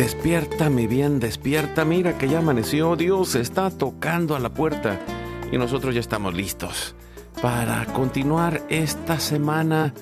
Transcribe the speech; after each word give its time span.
Despierta, 0.00 0.70
mi 0.70 0.86
bien, 0.86 1.20
despierta. 1.20 1.84
Mira 1.84 2.16
que 2.16 2.26
ya 2.26 2.38
amaneció. 2.38 2.96
Dios 2.96 3.34
está 3.34 3.68
tocando 3.68 4.34
a 4.34 4.38
la 4.38 4.48
puerta. 4.48 4.98
Y 5.52 5.58
nosotros 5.58 5.94
ya 5.94 6.00
estamos 6.00 6.32
listos 6.32 6.94
para 7.42 7.84
continuar 7.84 8.62
esta 8.70 9.20
semana. 9.20 9.92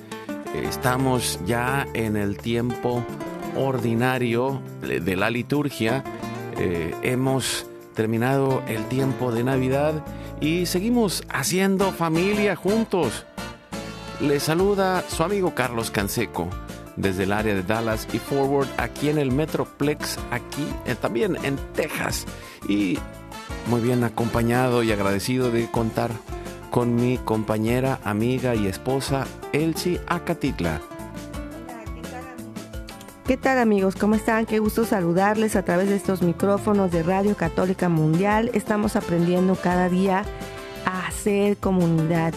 Estamos 0.55 1.41
ya 1.45 1.85
en 1.93 2.15
el 2.15 2.37
tiempo 2.37 3.03
ordinario 3.57 4.61
de 4.79 5.15
la 5.17 5.29
liturgia. 5.29 6.01
Eh, 6.57 6.95
hemos 7.03 7.67
terminado 7.93 8.63
el 8.69 8.85
tiempo 8.85 9.33
de 9.33 9.43
Navidad 9.43 10.05
y 10.39 10.65
seguimos 10.65 11.25
haciendo 11.27 11.91
familia 11.91 12.55
juntos. 12.55 13.25
Le 14.21 14.39
saluda 14.39 15.03
su 15.09 15.23
amigo 15.23 15.53
Carlos 15.53 15.91
Canseco 15.91 16.47
desde 16.99 17.23
el 17.23 17.31
área 17.31 17.55
de 17.55 17.63
Dallas 17.63 18.07
y 18.13 18.19
Forward 18.19 18.67
aquí 18.77 19.09
en 19.09 19.17
el 19.17 19.31
Metroplex, 19.31 20.19
aquí 20.31 20.67
eh, 20.85 20.95
también 20.95 21.37
en 21.43 21.57
Texas. 21.73 22.25
Y 22.67 22.99
muy 23.67 23.81
bien 23.81 24.03
acompañado 24.03 24.83
y 24.83 24.91
agradecido 24.91 25.49
de 25.49 25.71
contar 25.71 26.11
con 26.69 26.95
mi 26.95 27.17
compañera, 27.17 27.99
amiga 28.03 28.53
y 28.53 28.67
esposa 28.67 29.25
Elsie 29.53 29.99
Acatitla. 30.07 30.81
¿Qué 33.25 33.37
tal 33.37 33.59
amigos? 33.59 33.95
¿Cómo 33.95 34.15
están? 34.15 34.45
Qué 34.45 34.59
gusto 34.59 34.85
saludarles 34.85 35.55
a 35.55 35.63
través 35.63 35.89
de 35.89 35.95
estos 35.95 36.21
micrófonos 36.21 36.91
de 36.91 37.03
Radio 37.03 37.35
Católica 37.35 37.87
Mundial. 37.87 38.49
Estamos 38.53 38.95
aprendiendo 38.95 39.55
cada 39.55 39.87
día 39.87 40.23
a 40.85 41.07
hacer 41.07 41.57
comunidad 41.57 42.33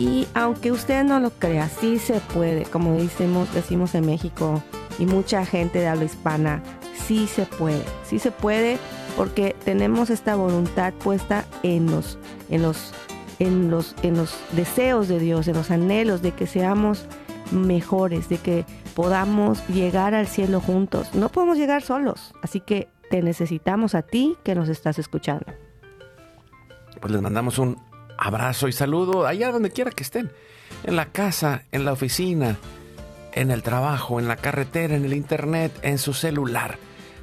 y 0.00 0.26
aunque 0.32 0.72
usted 0.72 1.04
no 1.04 1.20
lo 1.20 1.28
crea, 1.28 1.68
sí 1.68 1.98
se 1.98 2.20
puede, 2.32 2.62
como 2.62 2.94
decimos, 2.94 3.52
decimos 3.52 3.94
en 3.94 4.06
México 4.06 4.62
y 4.98 5.04
mucha 5.04 5.44
gente 5.44 5.78
de 5.78 5.88
habla 5.88 6.04
hispana, 6.04 6.62
sí 6.94 7.26
se 7.26 7.44
puede, 7.44 7.84
sí 8.02 8.18
se 8.18 8.30
puede 8.30 8.78
porque 9.14 9.54
tenemos 9.62 10.08
esta 10.08 10.36
voluntad 10.36 10.94
puesta 10.94 11.44
en 11.62 11.90
los, 11.90 12.18
en 12.48 12.62
los, 12.62 12.94
en 13.40 13.70
los, 13.70 13.94
en 14.02 14.16
los 14.16 14.34
deseos 14.52 15.06
de 15.06 15.18
Dios, 15.18 15.46
en 15.48 15.54
los 15.54 15.70
anhelos 15.70 16.22
de 16.22 16.32
que 16.32 16.46
seamos 16.46 17.04
mejores, 17.52 18.30
de 18.30 18.38
que 18.38 18.64
podamos 18.94 19.68
llegar 19.68 20.14
al 20.14 20.26
cielo 20.26 20.62
juntos. 20.62 21.14
No 21.14 21.28
podemos 21.28 21.58
llegar 21.58 21.82
solos, 21.82 22.32
así 22.42 22.60
que 22.60 22.88
te 23.10 23.20
necesitamos 23.20 23.94
a 23.94 24.00
ti 24.00 24.38
que 24.44 24.54
nos 24.54 24.70
estás 24.70 24.98
escuchando. 24.98 25.44
Pues 27.02 27.12
les 27.12 27.20
mandamos 27.20 27.58
un 27.58 27.89
abrazo 28.20 28.68
y 28.68 28.72
saludo 28.72 29.26
allá 29.26 29.50
donde 29.50 29.70
quiera 29.70 29.90
que 29.90 30.04
estén. 30.04 30.30
En 30.84 30.94
la 30.94 31.06
casa, 31.06 31.64
en 31.72 31.84
la 31.84 31.92
oficina, 31.92 32.58
en 33.32 33.50
el 33.50 33.62
trabajo, 33.62 34.20
en 34.20 34.28
la 34.28 34.36
carretera, 34.36 34.94
en 34.94 35.04
el 35.04 35.14
internet, 35.14 35.72
en 35.82 35.98
su 35.98 36.12
celular. 36.12 36.78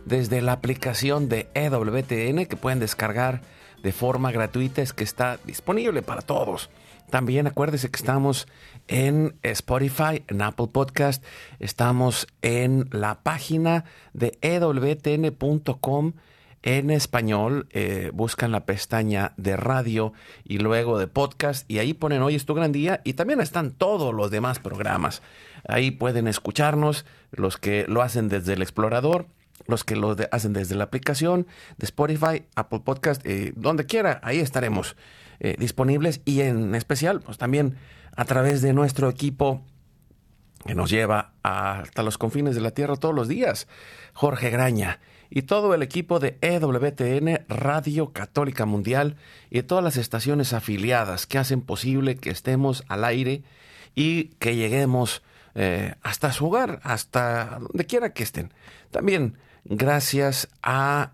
Desde 0.05 0.41
la 0.41 0.53
aplicación 0.53 1.29
de 1.29 1.47
EWTN 1.53 2.45
que 2.45 2.57
pueden 2.57 2.79
descargar 2.79 3.41
de 3.83 3.91
forma 3.91 4.31
gratuita 4.31 4.81
es 4.81 4.93
que 4.93 5.03
está 5.03 5.37
disponible 5.45 6.01
para 6.01 6.21
todos. 6.21 6.69
También 7.09 7.47
acuérdese 7.47 7.89
que 7.89 7.97
estamos 7.97 8.47
en 8.87 9.37
Spotify, 9.43 10.23
en 10.27 10.41
Apple 10.41 10.67
Podcast, 10.71 11.23
estamos 11.59 12.27
en 12.41 12.89
la 12.91 13.21
página 13.21 13.85
de 14.13 14.37
ewtn.com 14.41 16.13
en 16.63 16.89
español, 16.89 17.67
eh, 17.71 18.11
buscan 18.13 18.51
la 18.51 18.65
pestaña 18.65 19.33
de 19.37 19.55
radio 19.57 20.13
y 20.43 20.57
luego 20.57 20.97
de 20.97 21.07
podcast 21.07 21.69
y 21.69 21.79
ahí 21.79 21.93
ponen 21.93 22.21
Hoy 22.21 22.35
es 22.35 22.45
tu 22.45 22.53
gran 22.53 22.71
día 22.71 23.01
y 23.03 23.13
también 23.13 23.41
están 23.41 23.71
todos 23.71 24.13
los 24.13 24.31
demás 24.31 24.59
programas. 24.59 25.21
Ahí 25.67 25.91
pueden 25.91 26.27
escucharnos 26.27 27.05
los 27.31 27.57
que 27.57 27.85
lo 27.87 28.01
hacen 28.01 28.29
desde 28.29 28.53
el 28.53 28.61
explorador, 28.61 29.27
los 29.65 29.83
que 29.83 29.95
lo 29.95 30.15
hacen 30.31 30.53
desde 30.53 30.75
la 30.75 30.85
aplicación 30.85 31.47
de 31.77 31.85
Spotify, 31.85 32.45
Apple 32.55 32.81
Podcast, 32.83 33.25
eh, 33.25 33.53
donde 33.55 33.85
quiera, 33.85 34.19
ahí 34.23 34.39
estaremos 34.39 34.95
eh, 35.39 35.55
disponibles 35.59 36.21
y 36.25 36.41
en 36.41 36.73
especial 36.75 37.21
pues 37.21 37.37
también 37.37 37.77
a 38.15 38.25
través 38.25 38.61
de 38.61 38.73
nuestro 38.73 39.09
equipo 39.09 39.63
que 40.65 40.73
nos 40.73 40.89
lleva 40.89 41.33
hasta 41.43 42.01
los 42.01 42.17
confines 42.17 42.55
de 42.55 42.61
la 42.61 42.71
tierra 42.71 42.95
todos 42.95 43.13
los 43.13 43.27
días, 43.27 43.67
Jorge 44.13 44.49
Graña 44.49 44.99
y 45.29 45.43
todo 45.43 45.73
el 45.73 45.81
equipo 45.81 46.19
de 46.19 46.37
EWTN 46.41 47.45
Radio 47.47 48.13
Católica 48.13 48.65
Mundial 48.65 49.17
y 49.49 49.61
todas 49.63 49.83
las 49.83 49.97
estaciones 49.97 50.53
afiliadas 50.53 51.27
que 51.27 51.37
hacen 51.37 51.61
posible 51.61 52.15
que 52.15 52.29
estemos 52.29 52.83
al 52.87 53.03
aire 53.03 53.43
y 53.95 54.25
que 54.39 54.55
lleguemos 54.55 55.23
eh, 55.55 55.95
hasta 56.01 56.31
su 56.31 56.47
hogar, 56.47 56.79
hasta 56.83 57.59
donde 57.59 57.85
quiera 57.85 58.13
que 58.13 58.23
estén. 58.23 58.53
También 58.91 59.37
gracias 59.65 60.47
a 60.61 61.13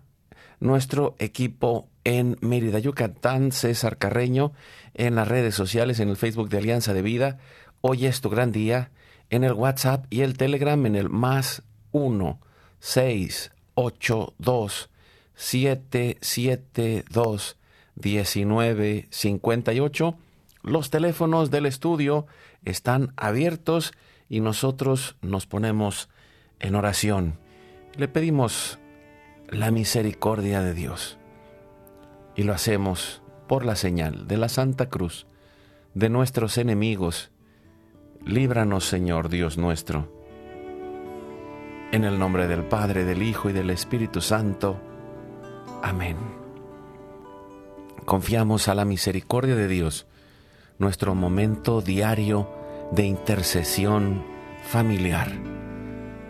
nuestro 0.60 1.16
equipo 1.18 1.88
en 2.04 2.36
Mérida, 2.40 2.78
Yucatán, 2.78 3.52
César 3.52 3.96
Carreño, 3.96 4.52
en 4.92 5.14
las 5.14 5.28
redes 5.28 5.54
sociales, 5.54 5.98
en 6.00 6.10
el 6.10 6.16
Facebook 6.16 6.50
de 6.50 6.58
Alianza 6.58 6.92
de 6.92 7.02
Vida. 7.02 7.38
Hoy 7.80 8.06
es 8.06 8.20
tu 8.20 8.30
gran 8.30 8.52
día, 8.52 8.90
en 9.30 9.44
el 9.44 9.54
WhatsApp 9.54 10.06
y 10.10 10.20
el 10.20 10.36
Telegram 10.36 10.84
en 10.86 10.96
el 10.96 11.08
más 11.08 11.62
1 11.92 12.38
6 12.78 13.53
82 13.74 14.90
772 15.34 17.56
1958. 18.02 20.14
Los 20.62 20.90
teléfonos 20.90 21.50
del 21.50 21.66
estudio 21.66 22.26
están 22.64 23.12
abiertos 23.16 23.92
y 24.28 24.40
nosotros 24.40 25.16
nos 25.20 25.46
ponemos 25.46 26.08
en 26.58 26.74
oración. 26.74 27.38
Le 27.96 28.08
pedimos 28.08 28.78
la 29.48 29.70
misericordia 29.70 30.62
de 30.62 30.74
Dios 30.74 31.18
y 32.34 32.44
lo 32.44 32.54
hacemos 32.54 33.22
por 33.46 33.64
la 33.64 33.76
señal 33.76 34.26
de 34.26 34.38
la 34.38 34.48
Santa 34.48 34.88
Cruz 34.88 35.26
de 35.94 36.08
nuestros 36.08 36.58
enemigos. 36.58 37.30
Líbranos, 38.24 38.86
Señor 38.86 39.28
Dios 39.28 39.58
nuestro 39.58 40.13
en 41.92 42.04
el 42.04 42.18
nombre 42.18 42.46
del 42.46 42.64
Padre, 42.64 43.04
del 43.04 43.22
Hijo 43.22 43.50
y 43.50 43.52
del 43.52 43.70
Espíritu 43.70 44.20
Santo. 44.20 44.80
Amén. 45.82 46.16
Confiamos 48.04 48.68
a 48.68 48.74
la 48.74 48.84
misericordia 48.84 49.54
de 49.54 49.68
Dios, 49.68 50.06
nuestro 50.78 51.14
momento 51.14 51.80
diario 51.80 52.48
de 52.90 53.04
intercesión 53.04 54.24
familiar, 54.64 55.32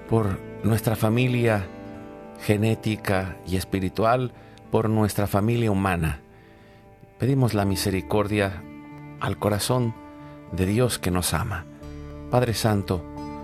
por 0.08 0.38
nuestra 0.62 0.96
familia 0.96 1.66
genética 2.40 3.38
y 3.46 3.56
espiritual, 3.56 4.32
por 4.70 4.88
nuestra 4.88 5.26
familia 5.26 5.70
humana. 5.70 6.20
Pedimos 7.18 7.54
la 7.54 7.64
misericordia 7.64 8.62
al 9.20 9.38
corazón 9.38 9.94
de 10.52 10.66
Dios 10.66 10.98
que 10.98 11.10
nos 11.10 11.34
ama. 11.34 11.64
Padre 12.30 12.54
Santo, 12.54 13.13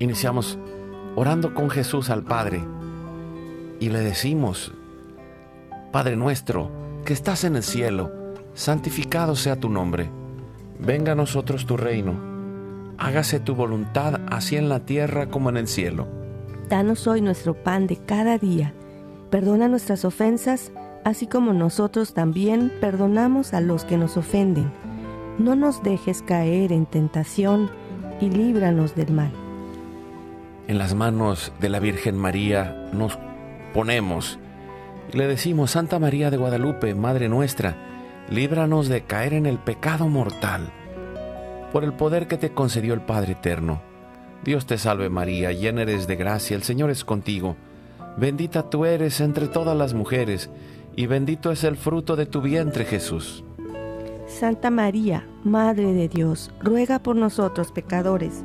Iniciamos 0.00 0.58
orando 1.16 1.54
con 1.54 1.70
Jesús 1.70 2.08
al 2.10 2.22
Padre 2.22 2.62
y 3.80 3.88
le 3.88 3.98
decimos, 3.98 4.72
Padre 5.90 6.14
nuestro, 6.14 6.70
que 7.04 7.12
estás 7.12 7.42
en 7.42 7.56
el 7.56 7.64
cielo, 7.64 8.12
santificado 8.54 9.34
sea 9.34 9.56
tu 9.58 9.68
nombre, 9.68 10.08
venga 10.78 11.12
a 11.12 11.16
nosotros 11.16 11.66
tu 11.66 11.76
reino, 11.76 12.14
hágase 12.96 13.40
tu 13.40 13.56
voluntad 13.56 14.20
así 14.28 14.56
en 14.56 14.68
la 14.68 14.80
tierra 14.80 15.30
como 15.30 15.50
en 15.50 15.56
el 15.56 15.66
cielo. 15.66 16.06
Danos 16.68 17.08
hoy 17.08 17.20
nuestro 17.20 17.54
pan 17.54 17.88
de 17.88 17.96
cada 17.96 18.38
día, 18.38 18.74
perdona 19.30 19.66
nuestras 19.66 20.04
ofensas, 20.04 20.70
así 21.04 21.26
como 21.26 21.52
nosotros 21.52 22.14
también 22.14 22.72
perdonamos 22.80 23.52
a 23.52 23.60
los 23.60 23.84
que 23.84 23.96
nos 23.96 24.16
ofenden. 24.16 24.70
No 25.40 25.56
nos 25.56 25.82
dejes 25.82 26.22
caer 26.22 26.70
en 26.70 26.86
tentación 26.86 27.68
y 28.20 28.30
líbranos 28.30 28.94
del 28.94 29.12
mal. 29.12 29.47
En 30.68 30.76
las 30.76 30.94
manos 30.94 31.50
de 31.60 31.70
la 31.70 31.80
Virgen 31.80 32.14
María 32.14 32.90
nos 32.92 33.18
ponemos 33.72 34.38
y 35.10 35.16
le 35.16 35.26
decimos, 35.26 35.70
Santa 35.70 35.98
María 35.98 36.30
de 36.30 36.36
Guadalupe, 36.36 36.94
Madre 36.94 37.30
nuestra, 37.30 37.74
líbranos 38.28 38.88
de 38.88 39.00
caer 39.00 39.32
en 39.32 39.46
el 39.46 39.58
pecado 39.58 40.08
mortal, 40.08 40.70
por 41.72 41.84
el 41.84 41.94
poder 41.94 42.26
que 42.28 42.36
te 42.36 42.50
concedió 42.50 42.92
el 42.92 43.00
Padre 43.00 43.32
Eterno. 43.32 43.80
Dios 44.44 44.66
te 44.66 44.76
salve 44.76 45.08
María, 45.08 45.52
llena 45.52 45.80
eres 45.82 46.06
de 46.06 46.16
gracia, 46.16 46.54
el 46.54 46.62
Señor 46.62 46.90
es 46.90 47.02
contigo. 47.02 47.56
Bendita 48.18 48.68
tú 48.68 48.84
eres 48.84 49.22
entre 49.22 49.48
todas 49.48 49.74
las 49.74 49.94
mujeres, 49.94 50.50
y 50.94 51.06
bendito 51.06 51.50
es 51.50 51.64
el 51.64 51.78
fruto 51.78 52.14
de 52.14 52.26
tu 52.26 52.42
vientre 52.42 52.84
Jesús. 52.84 53.42
Santa 54.26 54.68
María, 54.68 55.26
Madre 55.44 55.94
de 55.94 56.08
Dios, 56.08 56.50
ruega 56.60 56.98
por 56.98 57.16
nosotros 57.16 57.72
pecadores, 57.72 58.44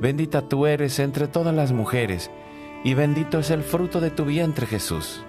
Bendita 0.00 0.48
tú 0.48 0.66
eres 0.66 0.98
entre 0.98 1.28
todas 1.28 1.54
las 1.54 1.72
mujeres, 1.72 2.30
y 2.82 2.94
bendito 2.94 3.38
es 3.38 3.50
el 3.50 3.62
fruto 3.62 4.00
de 4.00 4.10
tu 4.10 4.24
vientre 4.24 4.66
Jesús. 4.66 5.24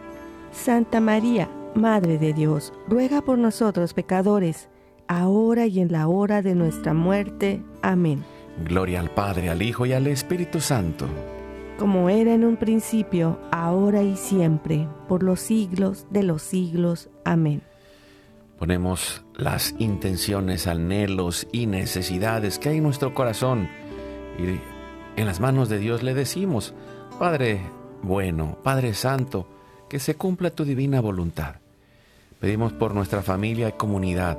Santa 0.51 0.99
María, 0.99 1.49
Madre 1.75 2.17
de 2.17 2.33
Dios, 2.33 2.73
ruega 2.87 3.21
por 3.21 3.37
nosotros 3.37 3.93
pecadores, 3.93 4.69
ahora 5.07 5.65
y 5.67 5.79
en 5.79 5.91
la 5.91 6.07
hora 6.07 6.41
de 6.41 6.55
nuestra 6.55 6.93
muerte. 6.93 7.61
Amén. 7.81 8.23
Gloria 8.63 9.01
al 9.01 9.11
Padre, 9.11 9.49
al 9.49 9.61
Hijo 9.61 9.85
y 9.85 9.93
al 9.93 10.07
Espíritu 10.07 10.61
Santo. 10.61 11.07
Como 11.77 12.09
era 12.09 12.33
en 12.33 12.45
un 12.45 12.55
principio, 12.55 13.37
ahora 13.51 14.01
y 14.01 14.15
siempre, 14.15 14.87
por 15.09 15.23
los 15.23 15.41
siglos 15.41 16.07
de 16.09 16.23
los 16.23 16.41
siglos. 16.41 17.09
Amén. 17.25 17.61
Ponemos 18.57 19.25
las 19.35 19.75
intenciones, 19.79 20.67
anhelos 20.67 21.45
y 21.51 21.67
necesidades 21.67 22.57
que 22.57 22.69
hay 22.69 22.77
en 22.77 22.83
nuestro 22.83 23.13
corazón 23.13 23.67
y 24.37 24.59
en 25.19 25.25
las 25.25 25.39
manos 25.39 25.69
de 25.69 25.79
Dios 25.79 26.03
le 26.03 26.13
decimos, 26.13 26.73
Padre 27.19 27.61
bueno, 28.05 28.59
Padre 28.61 28.93
Santo, 28.93 29.47
que 29.89 29.99
se 29.99 30.13
cumpla 30.13 30.51
tu 30.51 30.63
divina 30.63 31.01
voluntad. 31.01 31.55
Pedimos 32.39 32.71
por 32.71 32.93
nuestra 32.93 33.23
familia 33.23 33.69
y 33.69 33.71
comunidad, 33.71 34.37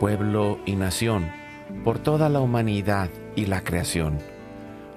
pueblo 0.00 0.58
y 0.64 0.76
nación, 0.76 1.30
por 1.84 1.98
toda 1.98 2.30
la 2.30 2.40
humanidad 2.40 3.10
y 3.36 3.44
la 3.44 3.62
creación. 3.62 4.20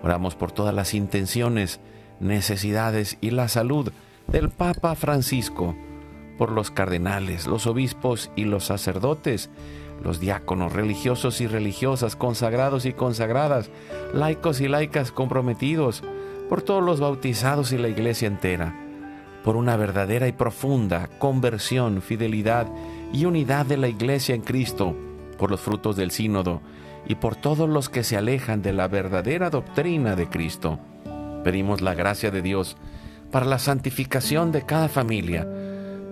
Oramos 0.04 0.36
por 0.36 0.54
todas 0.54 0.74
las 0.74 0.94
intenciones, 0.94 1.82
necesidades 2.22 3.18
y 3.20 3.32
la 3.32 3.50
salud 3.50 3.92
del 4.28 4.52
Papa 4.52 4.96
Francisco, 4.96 5.76
por 6.38 6.54
los 6.54 6.72
cardenales, 6.72 7.46
los 7.46 7.68
obispos 7.68 8.32
y 8.38 8.46
los 8.46 8.64
sacerdotes, 8.64 9.50
los 10.04 10.20
diáconos 10.20 10.74
religiosos 10.74 11.42
y 11.42 11.48
religiosas, 11.48 12.16
consagrados 12.16 12.86
y 12.86 12.94
consagradas, 12.94 13.70
laicos 14.14 14.62
y 14.62 14.68
laicas 14.68 15.12
comprometidos, 15.12 16.04
por 16.50 16.62
todos 16.62 16.84
los 16.84 17.00
bautizados 17.00 17.72
y 17.72 17.78
la 17.78 17.90
iglesia 17.90 18.28
entera, 18.28 18.76
por 19.44 19.56
una 19.56 19.76
verdadera 19.76 20.28
y 20.28 20.32
profunda 20.32 21.10
conversión, 21.20 22.02
fidelidad 22.02 22.68
y 23.12 23.26
unidad 23.26 23.66
de 23.66 23.78
la 23.78 23.88
iglesia 23.88 24.36
en 24.36 24.42
Cristo, 24.42 24.96
por 25.38 25.52
los 25.52 25.60
frutos 25.60 25.96
del 25.96 26.12
sínodo 26.12 26.62
y 27.06 27.16
por 27.16 27.36
todos 27.36 27.70
los 27.70 27.90
que 27.90 28.04
se 28.04 28.18
alejan 28.18 28.62
de 28.62 28.74
la 28.74 28.88
verdadera 28.88 29.50
doctrina 29.50 30.16
de 30.16 30.28
Cristo. 30.28 30.80
Pedimos 31.44 31.82
la 31.82 31.94
gracia 31.94 32.32
de 32.32 32.42
Dios 32.42 32.78
para 33.32 33.46
la 33.46 33.60
santificación 33.60 34.52
de 34.52 34.66
cada 34.66 34.90
familia, 34.90 35.48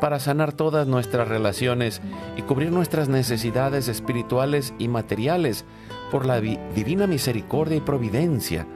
para 0.00 0.20
sanar 0.20 0.52
todas 0.52 0.86
nuestras 0.86 1.28
relaciones 1.28 2.00
y 2.36 2.42
cubrir 2.42 2.70
nuestras 2.70 3.08
necesidades 3.08 3.88
espirituales 3.88 4.74
y 4.78 4.88
materiales 4.88 5.64
por 6.10 6.26
la 6.26 6.40
divina 6.40 7.06
misericordia 7.06 7.76
y 7.76 7.80
providencia. 7.80 8.66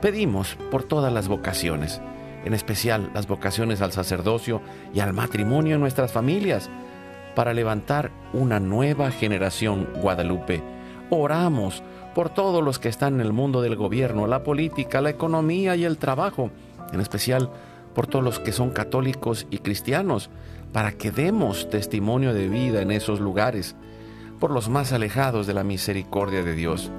Pedimos 0.00 0.56
por 0.70 0.82
todas 0.82 1.12
las 1.12 1.28
vocaciones, 1.28 2.00
en 2.44 2.52
especial 2.52 3.10
las 3.14 3.26
vocaciones 3.26 3.80
al 3.80 3.92
sacerdocio 3.92 4.60
y 4.92 5.00
al 5.00 5.12
matrimonio 5.12 5.76
en 5.76 5.80
nuestras 5.80 6.12
familias, 6.12 6.68
para 7.34 7.54
levantar 7.54 8.10
una 8.32 8.60
nueva 8.60 9.10
generación 9.10 9.88
guadalupe. 10.00 10.62
Oramos 11.10 11.82
por 12.14 12.30
todos 12.30 12.62
los 12.62 12.78
que 12.78 12.88
están 12.88 13.14
en 13.14 13.20
el 13.20 13.32
mundo 13.32 13.60
del 13.60 13.76
gobierno, 13.76 14.26
la 14.26 14.42
política, 14.42 15.00
la 15.00 15.10
economía 15.10 15.74
y 15.74 15.84
el 15.84 15.98
trabajo, 15.98 16.50
en 16.92 17.00
especial 17.00 17.50
por 17.94 18.06
todos 18.06 18.24
los 18.24 18.40
que 18.40 18.52
son 18.52 18.70
católicos 18.70 19.46
y 19.50 19.58
cristianos, 19.58 20.30
para 20.72 20.92
que 20.92 21.10
demos 21.10 21.70
testimonio 21.70 22.34
de 22.34 22.48
vida 22.48 22.82
en 22.82 22.90
esos 22.90 23.20
lugares, 23.20 23.76
por 24.40 24.50
los 24.50 24.68
más 24.68 24.92
alejados 24.92 25.46
de 25.46 25.54
la 25.54 25.64
misericordia 25.64 26.42
de 26.42 26.54
Dios, 26.54 26.90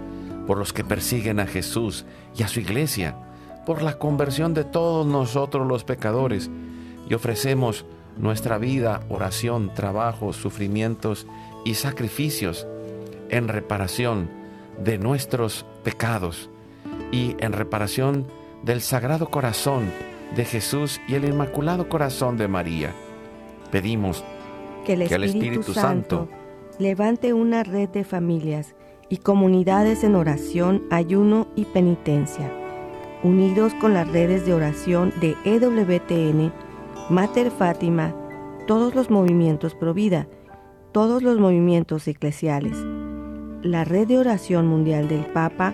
por 0.47 0.57
los 0.57 0.73
que 0.73 0.83
persiguen 0.83 1.39
a 1.39 1.47
Jesús 1.47 2.05
y 2.37 2.43
a 2.43 2.47
su 2.47 2.59
iglesia, 2.59 3.15
por 3.65 3.81
la 3.81 3.97
conversión 3.97 4.53
de 4.53 4.63
todos 4.63 5.05
nosotros 5.05 5.67
los 5.67 5.83
pecadores, 5.83 6.49
y 7.09 7.13
ofrecemos 7.13 7.85
nuestra 8.17 8.57
vida, 8.57 9.01
oración, 9.09 9.73
trabajo, 9.73 10.33
sufrimientos 10.33 11.27
y 11.65 11.73
sacrificios 11.75 12.65
en 13.29 13.47
reparación 13.47 14.29
de 14.83 14.97
nuestros 14.97 15.65
pecados 15.83 16.49
y 17.11 17.35
en 17.39 17.53
reparación 17.53 18.25
del 18.63 18.81
Sagrado 18.81 19.29
Corazón 19.29 19.91
de 20.35 20.45
Jesús 20.45 21.01
y 21.07 21.15
el 21.15 21.25
Inmaculado 21.25 21.87
Corazón 21.89 22.37
de 22.37 22.47
María. 22.47 22.93
Pedimos 23.71 24.23
que 24.85 24.93
el 24.93 25.01
Espíritu, 25.01 25.73
Santo 25.73 26.27
levante 26.77 27.33
una 27.33 27.63
red 27.63 27.89
de 27.89 28.03
familias 28.03 28.75
y 29.09 29.17
comunidades 29.17 30.03
en 30.03 30.15
oración, 30.15 30.83
ayuno 30.91 31.47
y 31.55 31.65
penitencia, 31.65 32.51
unidos 33.23 33.73
con 33.75 33.93
las 33.93 34.07
redes 34.07 34.45
de 34.45 34.53
oración 34.53 35.13
de 35.21 35.35
EWTN, 35.45 36.51
Mater 37.09 37.51
Fátima, 37.51 38.13
todos 38.67 38.95
los 38.95 39.09
movimientos 39.09 39.73
Provida, 39.75 40.27
todos 40.91 41.23
los 41.23 41.39
movimientos 41.39 42.07
eclesiales, 42.07 42.77
la 43.61 43.83
red 43.83 44.07
de 44.07 44.17
oración 44.17 44.67
mundial 44.67 45.07
del 45.07 45.25
Papa 45.27 45.73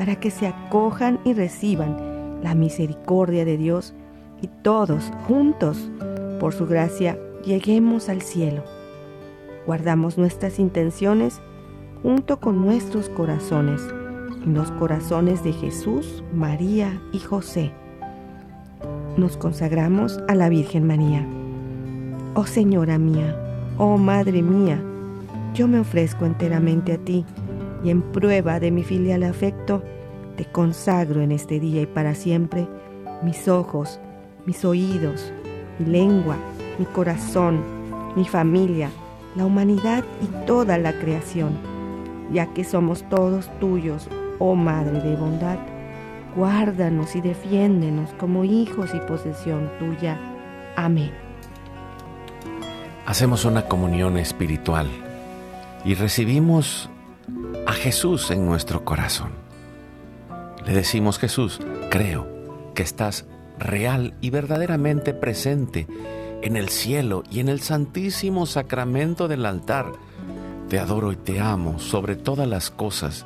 para 0.00 0.16
que 0.16 0.30
se 0.30 0.46
acojan 0.46 1.20
y 1.26 1.34
reciban 1.34 2.40
la 2.42 2.54
misericordia 2.54 3.44
de 3.44 3.58
Dios 3.58 3.92
y 4.40 4.46
todos 4.46 5.12
juntos, 5.28 5.90
por 6.40 6.54
su 6.54 6.66
gracia, 6.66 7.18
lleguemos 7.44 8.08
al 8.08 8.22
cielo. 8.22 8.64
Guardamos 9.66 10.16
nuestras 10.16 10.58
intenciones 10.58 11.42
junto 12.02 12.40
con 12.40 12.64
nuestros 12.64 13.10
corazones, 13.10 13.82
en 14.42 14.54
los 14.54 14.70
corazones 14.70 15.44
de 15.44 15.52
Jesús, 15.52 16.24
María 16.32 16.98
y 17.12 17.18
José. 17.18 17.70
Nos 19.18 19.36
consagramos 19.36 20.18
a 20.28 20.34
la 20.34 20.48
Virgen 20.48 20.86
María. 20.86 21.26
Oh 22.32 22.46
Señora 22.46 22.96
mía, 22.96 23.36
oh 23.76 23.98
Madre 23.98 24.40
mía, 24.40 24.82
yo 25.52 25.68
me 25.68 25.78
ofrezco 25.78 26.24
enteramente 26.24 26.94
a 26.94 26.96
ti 26.96 27.26
y 27.82 27.90
en 27.90 28.02
prueba 28.02 28.60
de 28.60 28.70
mi 28.70 28.82
filial 28.82 29.22
afecto, 29.22 29.82
te 30.36 30.44
consagro 30.44 31.20
en 31.20 31.32
este 31.32 31.60
día 31.60 31.82
y 31.82 31.86
para 31.86 32.14
siempre 32.14 32.66
mis 33.22 33.48
ojos, 33.48 34.00
mis 34.46 34.64
oídos, 34.64 35.32
mi 35.78 35.86
lengua, 35.86 36.36
mi 36.78 36.84
corazón, 36.86 37.60
mi 38.16 38.24
familia, 38.24 38.90
la 39.36 39.44
humanidad 39.46 40.04
y 40.22 40.46
toda 40.46 40.78
la 40.78 40.92
creación, 40.92 41.58
ya 42.32 42.46
que 42.52 42.64
somos 42.64 43.08
todos 43.08 43.50
tuyos, 43.58 44.08
oh 44.38 44.54
Madre 44.54 45.00
de 45.00 45.16
bondad. 45.16 45.58
Guárdanos 46.36 47.16
y 47.16 47.20
defiéndenos 47.20 48.10
como 48.14 48.44
hijos 48.44 48.90
y 48.94 49.00
posesión 49.00 49.68
tuya. 49.78 50.18
Amén. 50.76 51.10
Hacemos 53.04 53.44
una 53.44 53.66
comunión 53.66 54.16
espiritual 54.16 54.88
y 55.84 55.94
recibimos 55.94 56.88
a 57.70 57.72
Jesús 57.72 58.32
en 58.32 58.46
nuestro 58.46 58.84
corazón. 58.84 59.30
Le 60.66 60.74
decimos, 60.74 61.20
Jesús, 61.20 61.60
creo 61.88 62.26
que 62.74 62.82
estás 62.82 63.26
real 63.60 64.14
y 64.20 64.30
verdaderamente 64.30 65.14
presente 65.14 65.86
en 66.42 66.56
el 66.56 66.68
cielo 66.68 67.22
y 67.30 67.38
en 67.38 67.48
el 67.48 67.60
santísimo 67.60 68.46
sacramento 68.46 69.28
del 69.28 69.46
altar. 69.46 69.92
Te 70.68 70.80
adoro 70.80 71.12
y 71.12 71.16
te 71.16 71.38
amo 71.38 71.78
sobre 71.78 72.16
todas 72.16 72.48
las 72.48 72.72
cosas 72.72 73.24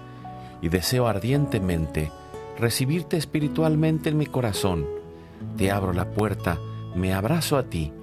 y 0.61 0.69
deseo 0.69 1.09
ardientemente 1.09 2.13
recibirte 2.59 3.17
espiritualmente 3.17 4.11
en 4.11 4.19
mi 4.19 4.27
corazón. 4.27 4.87
Te 5.57 5.71
abro 5.71 5.95
la 5.95 6.11
puerta, 6.11 6.59
me 6.95 7.15
abrazo 7.15 7.57
a 7.57 7.63
ti 7.63 7.95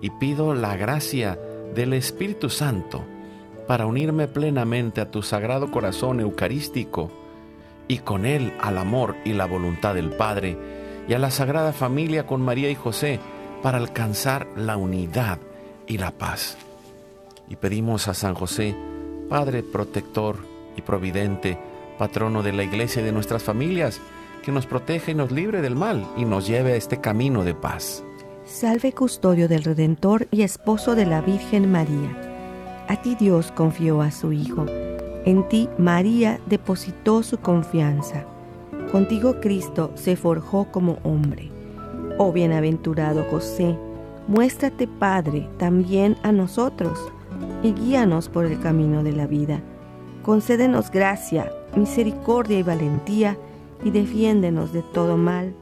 y 0.00 0.08
pido 0.08 0.54
la 0.54 0.78
gracia 0.78 1.38
del 1.74 1.92
Espíritu 1.92 2.48
Santo 2.48 3.04
para 3.70 3.86
unirme 3.86 4.26
plenamente 4.26 5.00
a 5.00 5.12
tu 5.12 5.22
sagrado 5.22 5.70
corazón 5.70 6.18
eucarístico 6.18 7.08
y 7.86 7.98
con 7.98 8.26
él 8.26 8.52
al 8.60 8.78
amor 8.78 9.14
y 9.24 9.32
la 9.32 9.46
voluntad 9.46 9.94
del 9.94 10.10
Padre 10.10 10.58
y 11.06 11.14
a 11.14 11.20
la 11.20 11.30
Sagrada 11.30 11.72
Familia 11.72 12.26
con 12.26 12.42
María 12.42 12.68
y 12.68 12.74
José 12.74 13.20
para 13.62 13.78
alcanzar 13.78 14.48
la 14.56 14.76
unidad 14.76 15.38
y 15.86 15.98
la 15.98 16.10
paz. 16.10 16.56
Y 17.48 17.54
pedimos 17.54 18.08
a 18.08 18.14
San 18.14 18.34
José, 18.34 18.74
Padre 19.28 19.62
protector 19.62 20.38
y 20.76 20.82
providente, 20.82 21.56
patrono 21.96 22.42
de 22.42 22.52
la 22.52 22.64
iglesia 22.64 23.02
y 23.02 23.04
de 23.04 23.12
nuestras 23.12 23.44
familias, 23.44 24.00
que 24.42 24.50
nos 24.50 24.66
proteja 24.66 25.12
y 25.12 25.14
nos 25.14 25.30
libre 25.30 25.62
del 25.62 25.76
mal 25.76 26.04
y 26.16 26.24
nos 26.24 26.48
lleve 26.48 26.72
a 26.72 26.76
este 26.76 27.00
camino 27.00 27.44
de 27.44 27.54
paz. 27.54 28.02
Salve 28.44 28.92
custodio 28.92 29.46
del 29.46 29.62
Redentor 29.62 30.26
y 30.32 30.42
esposo 30.42 30.96
de 30.96 31.06
la 31.06 31.20
Virgen 31.20 31.70
María 31.70 32.29
a 32.90 32.96
ti 32.96 33.14
Dios 33.14 33.52
confió 33.52 34.02
a 34.02 34.10
su 34.10 34.32
Hijo. 34.32 34.66
En 35.24 35.48
ti 35.48 35.68
María 35.78 36.40
depositó 36.46 37.22
su 37.22 37.38
confianza. 37.38 38.24
Contigo 38.90 39.40
Cristo 39.40 39.92
se 39.94 40.16
forjó 40.16 40.72
como 40.72 40.98
hombre. 41.04 41.52
Oh 42.18 42.32
bienaventurado 42.32 43.24
José, 43.30 43.78
muéstrate 44.26 44.88
Padre 44.88 45.48
también 45.56 46.16
a 46.24 46.32
nosotros 46.32 46.98
y 47.62 47.74
guíanos 47.74 48.28
por 48.28 48.44
el 48.44 48.58
camino 48.58 49.04
de 49.04 49.12
la 49.12 49.28
vida. 49.28 49.62
Concédenos 50.24 50.90
gracia, 50.90 51.52
misericordia 51.76 52.58
y 52.58 52.64
valentía 52.64 53.38
y 53.84 53.90
defiéndenos 53.90 54.72
de 54.72 54.82
todo 54.82 55.16
mal. 55.16 55.54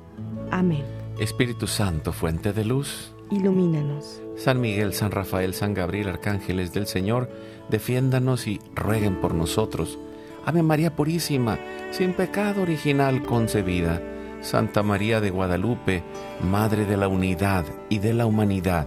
Amén. 0.50 0.82
Espíritu 1.18 1.66
Santo, 1.66 2.10
fuente 2.10 2.54
de 2.54 2.64
luz 2.64 3.12
ilumínanos. 3.30 4.22
San 4.38 4.60
Miguel, 4.60 4.94
San 4.94 5.10
Rafael, 5.10 5.52
San 5.52 5.74
Gabriel, 5.74 6.08
arcángeles 6.08 6.72
del 6.72 6.86
Señor, 6.86 7.28
defiéndanos 7.68 8.46
y 8.46 8.60
rueguen 8.74 9.20
por 9.20 9.34
nosotros. 9.34 9.98
Ave 10.46 10.62
María 10.62 10.94
Purísima, 10.94 11.58
sin 11.90 12.12
pecado 12.14 12.62
original 12.62 13.22
concebida. 13.24 14.00
Santa 14.40 14.84
María 14.84 15.20
de 15.20 15.30
Guadalupe, 15.30 16.04
Madre 16.40 16.86
de 16.86 16.96
la 16.96 17.08
Unidad 17.08 17.64
y 17.88 17.98
de 17.98 18.14
la 18.14 18.26
Humanidad, 18.26 18.86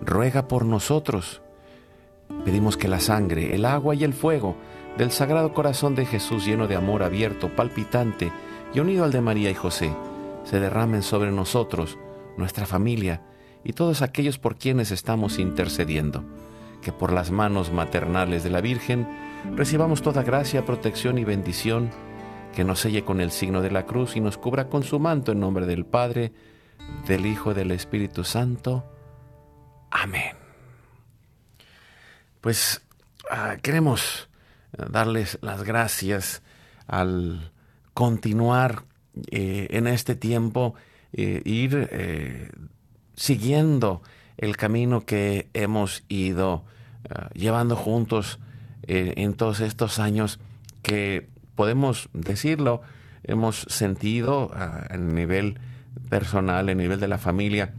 ruega 0.00 0.48
por 0.48 0.64
nosotros. 0.64 1.42
Pedimos 2.46 2.78
que 2.78 2.88
la 2.88 2.98
sangre, 2.98 3.54
el 3.54 3.66
agua 3.66 3.94
y 3.94 4.02
el 4.02 4.14
fuego 4.14 4.56
del 4.96 5.10
Sagrado 5.10 5.52
Corazón 5.52 5.94
de 5.94 6.06
Jesús 6.06 6.46
lleno 6.46 6.66
de 6.66 6.76
amor 6.76 7.02
abierto, 7.02 7.54
palpitante 7.54 8.32
y 8.72 8.80
unido 8.80 9.04
al 9.04 9.12
de 9.12 9.20
María 9.20 9.50
y 9.50 9.54
José, 9.54 9.94
se 10.44 10.58
derramen 10.58 11.02
sobre 11.02 11.30
nosotros, 11.30 11.98
nuestra 12.38 12.64
familia, 12.64 13.20
y 13.66 13.72
todos 13.72 14.00
aquellos 14.00 14.38
por 14.38 14.56
quienes 14.56 14.92
estamos 14.92 15.40
intercediendo, 15.40 16.24
que 16.82 16.92
por 16.92 17.12
las 17.12 17.32
manos 17.32 17.72
maternales 17.72 18.44
de 18.44 18.50
la 18.50 18.60
Virgen 18.60 19.08
recibamos 19.56 20.02
toda 20.02 20.22
gracia, 20.22 20.64
protección 20.64 21.18
y 21.18 21.24
bendición, 21.24 21.90
que 22.54 22.62
nos 22.62 22.78
selle 22.78 23.04
con 23.04 23.20
el 23.20 23.32
signo 23.32 23.62
de 23.62 23.72
la 23.72 23.84
cruz 23.84 24.14
y 24.14 24.20
nos 24.20 24.38
cubra 24.38 24.68
con 24.68 24.84
su 24.84 25.00
manto 25.00 25.32
en 25.32 25.40
nombre 25.40 25.66
del 25.66 25.84
Padre, 25.84 26.32
del 27.08 27.26
Hijo 27.26 27.50
y 27.50 27.54
del 27.54 27.72
Espíritu 27.72 28.22
Santo. 28.22 28.88
Amén. 29.90 30.36
Pues 32.40 32.86
ah, 33.28 33.56
queremos 33.60 34.28
darles 34.70 35.38
las 35.42 35.64
gracias 35.64 36.40
al 36.86 37.50
continuar 37.94 38.84
eh, 39.32 39.66
en 39.70 39.88
este 39.88 40.14
tiempo, 40.14 40.76
eh, 41.12 41.42
ir 41.44 41.88
eh, 41.90 42.48
siguiendo 43.16 44.02
el 44.36 44.56
camino 44.56 45.04
que 45.04 45.48
hemos 45.54 46.04
ido 46.08 46.64
ah, 47.10 47.30
llevando 47.34 47.74
juntos 47.74 48.38
eh, 48.82 49.14
en 49.16 49.34
todos 49.34 49.60
estos 49.60 49.98
años 49.98 50.38
que 50.82 51.28
podemos 51.54 52.08
decirlo, 52.12 52.82
hemos 53.24 53.66
sentido 53.68 54.52
a 54.54 54.86
ah, 54.90 54.96
nivel 54.96 55.58
personal, 56.08 56.68
a 56.68 56.74
nivel 56.74 57.00
de 57.00 57.08
la 57.08 57.18
familia, 57.18 57.74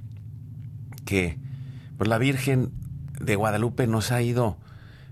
que 1.06 1.38
pues, 1.98 2.10
la 2.10 2.18
Virgen 2.18 2.72
de 3.22 3.36
Guadalupe 3.36 3.88
nos 3.88 4.12
ha 4.12 4.22
ido 4.22 4.58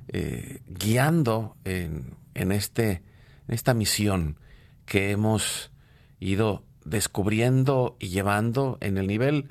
eh, 0.08 0.62
guiando 0.68 1.56
en, 1.64 2.16
en, 2.34 2.52
este, 2.52 3.04
en 3.48 3.54
esta 3.54 3.74
misión 3.74 4.38
que 4.86 5.12
hemos 5.12 5.72
ido 6.20 6.64
descubriendo 6.84 7.96
y 8.00 8.10
llevando 8.10 8.78
en 8.82 8.98
el 8.98 9.08
nivel 9.08 9.50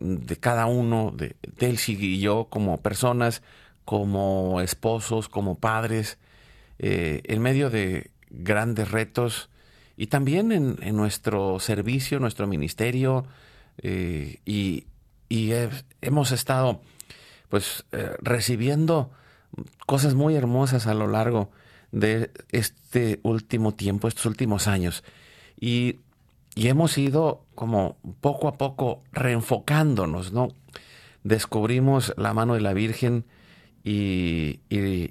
de 0.00 0.36
cada 0.36 0.66
uno, 0.66 1.12
de 1.14 1.36
Delcy 1.58 1.96
y 2.00 2.20
yo, 2.20 2.48
como 2.50 2.80
personas, 2.80 3.42
como 3.84 4.60
esposos, 4.60 5.28
como 5.28 5.56
padres, 5.56 6.18
eh, 6.78 7.22
en 7.24 7.42
medio 7.42 7.70
de 7.70 8.10
grandes 8.30 8.90
retos 8.90 9.50
y 9.96 10.08
también 10.08 10.50
en, 10.52 10.96
nuestro 10.96 11.60
servicio, 11.60 12.18
nuestro 12.18 12.46
ministerio 12.46 13.24
eh, 13.78 14.40
y 14.44 14.86
hemos 16.00 16.32
estado 16.32 16.80
pues 17.54 17.84
eh, 17.92 18.16
recibiendo 18.20 19.12
cosas 19.86 20.14
muy 20.14 20.34
hermosas 20.34 20.88
a 20.88 20.94
lo 20.94 21.06
largo 21.06 21.50
de 21.92 22.32
este 22.50 23.20
último 23.22 23.72
tiempo, 23.74 24.08
estos 24.08 24.26
últimos 24.26 24.66
años. 24.66 25.04
Y, 25.60 26.00
hemos 26.56 26.98
ido 26.98 27.43
como 27.54 27.96
poco 28.20 28.48
a 28.48 28.58
poco 28.58 29.02
reenfocándonos, 29.12 30.32
¿no? 30.32 30.48
Descubrimos 31.22 32.12
la 32.16 32.34
mano 32.34 32.54
de 32.54 32.60
la 32.60 32.74
Virgen 32.74 33.24
y, 33.82 34.60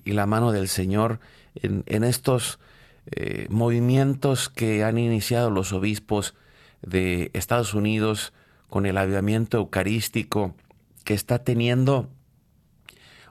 la 0.05 0.25
mano 0.25 0.51
del 0.51 0.67
Señor 0.67 1.19
en, 1.55 2.03
estos 2.03 2.59
eh, 3.07 3.47
movimientos 3.49 4.49
que 4.49 4.83
han 4.83 4.97
iniciado 4.97 5.49
los 5.49 5.73
obispos 5.73 6.35
de 6.81 7.31
Estados 7.33 7.73
Unidos 7.73 8.33
con 8.69 8.85
el 8.85 8.97
avivamiento 8.97 9.57
eucarístico 9.57 10.55
que 11.03 11.13
está 11.13 11.43
teniendo 11.43 12.09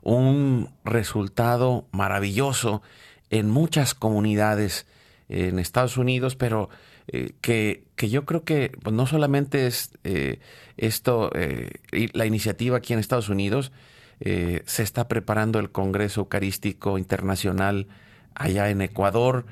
un 0.02 0.70
resultado 0.84 1.86
maravilloso 1.92 2.82
en 3.30 3.50
muchas 3.50 3.94
comunidades 3.94 4.86
en 5.28 5.58
Estados 5.58 5.96
Unidos, 5.96 6.36
pero 6.36 6.68
eh, 7.08 7.32
que, 7.40 7.84
yo 8.08 8.24
creo 8.24 8.44
que 8.44 8.72
pues, 8.82 8.94
no 8.94 9.06
solamente 9.06 9.66
es 9.66 9.90
eh, 10.04 10.40
esto, 10.76 11.30
eh, 11.34 11.70
la 12.12 12.26
iniciativa 12.26 12.76
aquí 12.76 12.92
en 12.92 12.98
Estados 12.98 13.28
Unidos, 13.28 13.72
se 14.24 14.84
está 14.84 15.08
preparando 15.08 15.58
el 15.58 15.72
Congreso 15.72 16.20
Eucarístico 16.20 16.96
Internacional 16.96 17.88
allá 18.36 18.70
en 18.70 18.80
Ecuador, 18.80 19.46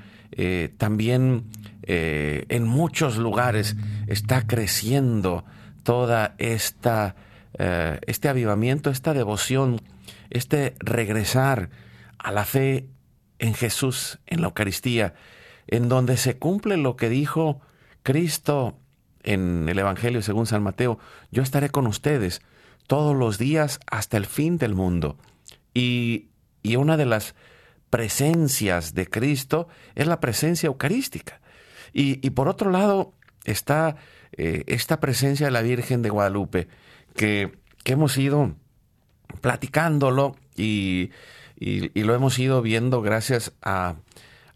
también 0.78 1.47
en 1.83 2.69
muchos 2.69 3.16
lugares 3.16 3.75
está 4.07 4.47
creciendo 4.47 5.45
toda 5.83 6.37
esta, 6.38 7.16
este 8.07 8.28
avivamiento, 8.28 8.90
esta 8.90 9.12
devoción, 9.12 9.80
este 10.30 10.76
regresar 10.78 11.71
a 12.16 12.30
la 12.30 12.45
fe 12.45 12.87
en 13.40 13.54
Jesús, 13.54 14.21
en 14.28 14.40
la 14.40 14.47
Eucaristía, 14.47 15.14
en 15.70 15.88
donde 15.88 16.16
se 16.16 16.36
cumple 16.36 16.76
lo 16.76 16.96
que 16.96 17.08
dijo 17.08 17.60
Cristo 18.02 18.76
en 19.22 19.68
el 19.68 19.78
Evangelio 19.78 20.20
según 20.20 20.46
San 20.46 20.62
Mateo, 20.62 20.98
yo 21.30 21.42
estaré 21.42 21.70
con 21.70 21.86
ustedes 21.86 22.42
todos 22.86 23.16
los 23.16 23.38
días 23.38 23.78
hasta 23.90 24.16
el 24.16 24.26
fin 24.26 24.58
del 24.58 24.74
mundo. 24.74 25.16
Y, 25.72 26.26
una 26.76 26.96
de 26.96 27.06
las 27.06 27.34
presencias 27.88 28.94
de 28.94 29.06
Cristo 29.06 29.68
es 29.94 30.06
la 30.06 30.20
presencia 30.20 30.66
eucarística. 30.66 31.40
Y, 31.92 32.30
por 32.30 32.48
otro 32.48 32.70
lado 32.70 33.14
está 33.44 33.96
eh, 34.32 34.64
esta 34.66 35.00
presencia 35.00 35.46
de 35.46 35.52
la 35.52 35.62
Virgen 35.62 36.02
de 36.02 36.10
Guadalupe, 36.10 36.68
que, 37.14 37.52
que 37.84 37.92
hemos 37.92 38.18
ido 38.18 38.54
platicándolo 39.40 40.36
y 40.56 41.10
y, 41.60 42.02
lo 42.02 42.14
hemos 42.14 42.38
ido 42.38 42.62
viendo 42.62 43.02
gracias 43.02 43.52
a, 43.60 43.96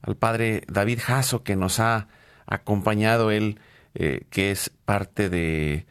al 0.05 0.17
padre 0.17 0.63
David 0.69 1.01
Jasso 1.03 1.43
que 1.43 1.57
nos 1.57 1.81
ha 1.81 2.09
acompañado 2.47 3.31
él, 3.31 3.59
eh, 3.95 4.25
que 4.29 4.51
es 4.51 4.71
parte 4.85 5.31
de, 5.31 5.87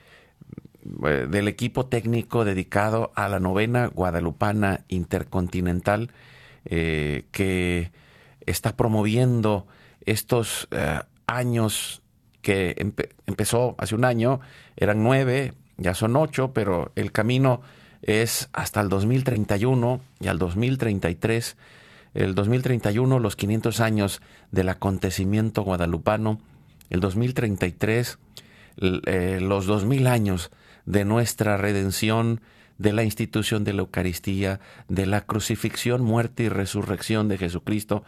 eh, 1.06 1.28
del 1.30 1.48
equipo 1.48 1.88
técnico 1.88 2.46
dedicado 2.46 3.12
a 3.16 3.28
la 3.28 3.40
novena 3.40 3.88
guadalupana 3.88 4.82
intercontinental, 4.88 6.12
eh, 6.66 7.26
que 7.32 7.92
está 8.46 8.76
promoviendo 8.76 9.66
estos 10.06 10.68
años 11.28 12.02
que 12.42 12.76
empezó 13.26 13.76
hace 13.78 13.96
un 13.96 14.04
año, 14.04 14.42
eran 14.76 15.02
nueve, 15.02 15.54
ya 15.78 15.94
son 15.96 16.18
ocho, 16.18 16.52
pero 16.54 16.92
el 16.96 17.14
camino 17.14 17.62
es 18.02 18.50
hasta 18.52 18.82
el 18.82 18.90
2031 18.90 20.02
y 20.20 20.28
al 20.28 20.38
2033. 20.38 21.56
El 22.14 22.36
2031 22.36 23.20
los 23.20 23.36
500 23.36 23.80
años 23.80 24.22
del 24.52 24.70
acontecimiento 24.70 25.64
guadalupano. 25.64 26.40
El 26.90 27.00
2033 27.00 28.20
eh, 28.78 29.40
los 29.42 29.66
2000 29.66 30.08
años 30.08 30.52
de 30.86 31.06
nuestra 31.06 31.58
redención, 31.58 32.42
de 32.78 32.92
la 32.92 33.04
institución 33.04 33.64
de 33.64 33.74
la 33.74 33.82
Eucaristía, 33.82 34.60
de 34.90 35.06
la 35.06 35.22
crucifixión, 35.22 36.04
muerte 36.04 36.44
y 36.44 36.50
resurrección 36.50 37.28
de 37.28 37.38
Jesucristo. 37.38 38.04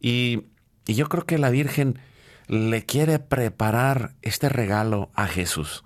Y, 0.00 0.44
y 0.86 0.94
yo 0.94 1.08
creo 1.08 1.26
que 1.26 1.38
la 1.38 1.50
Virgen 1.50 1.98
le 2.46 2.84
quiere 2.84 3.18
preparar 3.18 4.14
este 4.22 4.48
regalo 4.48 5.10
a 5.14 5.26
Jesús. 5.26 5.84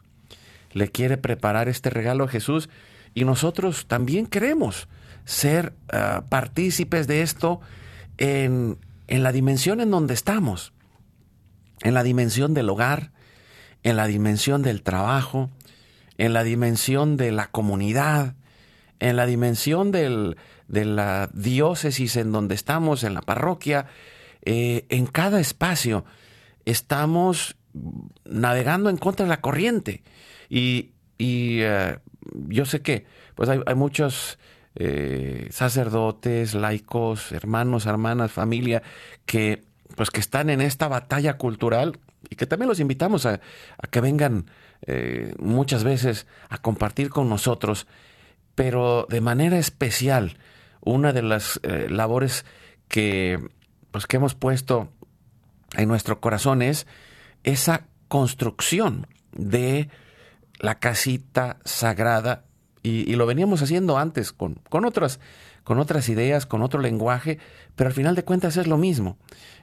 Le 0.73 0.89
quiere 0.89 1.17
preparar 1.17 1.69
este 1.69 1.89
regalo 1.91 2.25
a 2.25 2.29
Jesús 2.29 2.69
y 3.15 3.25
nosotros 3.25 3.87
también 3.87 4.27
queremos 4.27 4.89
ser 5.25 5.75
ah, 5.93 6.25
partícipes 6.29 7.07
de 7.07 7.23
esto 7.23 7.61
en, 8.17 8.79
en 9.07 9.23
la 9.23 9.33
dimensión 9.33 9.81
en 9.81 9.91
donde 9.91 10.15
estamos, 10.15 10.73
en 11.83 11.95
la 11.95 12.03
dimensión 12.03 12.55
del 12.55 12.69
hogar, 12.69 13.13
en 13.83 13.97
la 13.97 14.07
dimensión 14.07 14.63
del 14.63 14.83
trabajo, 14.83 15.51
en 16.17 16.33
la 16.33 16.43
dimensión 16.43 17.17
de 17.17 17.33
la 17.33 17.47
comunidad, 17.51 18.35
en 18.99 19.17
la 19.17 19.27
dimensión 19.27 19.93
del, 19.93 20.37
de 20.67 20.85
la 20.85 21.31
diócesis 21.33 22.17
en 22.17 22.33
donde 22.33 22.55
estamos, 22.55 23.05
en 23.05 23.15
la 23.15 23.23
parroquia, 23.23 23.87
eh, 24.43 24.87
en 24.89 25.07
cada 25.07 25.41
espacio 25.41 26.05
estamos 26.65 27.57
navegando 28.25 28.91
en 28.91 28.97
contra 28.97 29.25
de 29.25 29.31
la 29.31 29.41
corriente. 29.41 30.03
Y, 30.49 30.93
y 31.17 31.61
eh, 31.63 31.99
yo 32.49 32.65
sé 32.65 32.83
que 32.83 33.07
pues 33.35 33.49
hay, 33.49 33.61
muchos 33.75 34.39
eh, 34.75 35.49
sacerdotes, 35.51 36.55
laicos, 36.55 37.33
hermanos, 37.33 37.87
hermanas, 37.87 38.33
familia, 38.33 38.83
que 39.27 39.63
pues 39.97 40.11
que 40.11 40.21
están 40.21 40.51
en 40.51 40.61
esta 40.61 40.87
batalla 40.87 41.37
cultural 41.37 41.99
y 42.31 42.37
que 42.37 42.47
también 42.47 42.69
los 42.69 42.81
invitamos 42.81 43.27
a, 43.27 43.41
que 43.91 44.01
vengan 44.01 44.51
eh, 44.87 45.35
muchas 45.39 45.83
veces 45.83 46.27
a 46.49 46.59
compartir 46.59 47.11
con 47.11 47.29
nosotros, 47.29 47.87
pero 48.55 49.07
de 49.09 49.21
manera 49.21 49.59
especial, 49.59 50.39
una 50.81 51.13
de 51.13 51.23
las 51.23 51.59
eh, 51.63 51.89
labores 51.91 52.45
que, 52.89 53.41
pues, 53.91 54.07
que 54.07 54.17
hemos 54.17 54.35
puesto 54.35 54.89
en 55.77 55.89
nuestro 55.89 56.21
corazón 56.21 56.63
es 56.63 56.87
esa 57.43 57.87
construcción 58.09 59.07
de 59.33 59.89
la 60.59 60.79
casita 60.79 61.59
sagrada 61.65 62.45
y, 62.83 63.15
lo 63.17 63.27
veníamos 63.27 63.63
haciendo 63.63 63.99
antes 63.99 64.33
con, 64.33 64.55
con, 64.69 64.85
otras, 64.85 65.21
con 65.65 65.79
otras 65.79 66.09
ideas, 66.09 66.47
con 66.47 66.63
otro 66.63 66.81
lenguaje, 66.81 67.39
pero 67.77 67.89
al 67.89 67.95
final 67.95 68.15
de 68.15 68.25
cuentas 68.25 68.57
es 68.57 68.67
lo 68.67 68.79
mismo. 68.79 69.17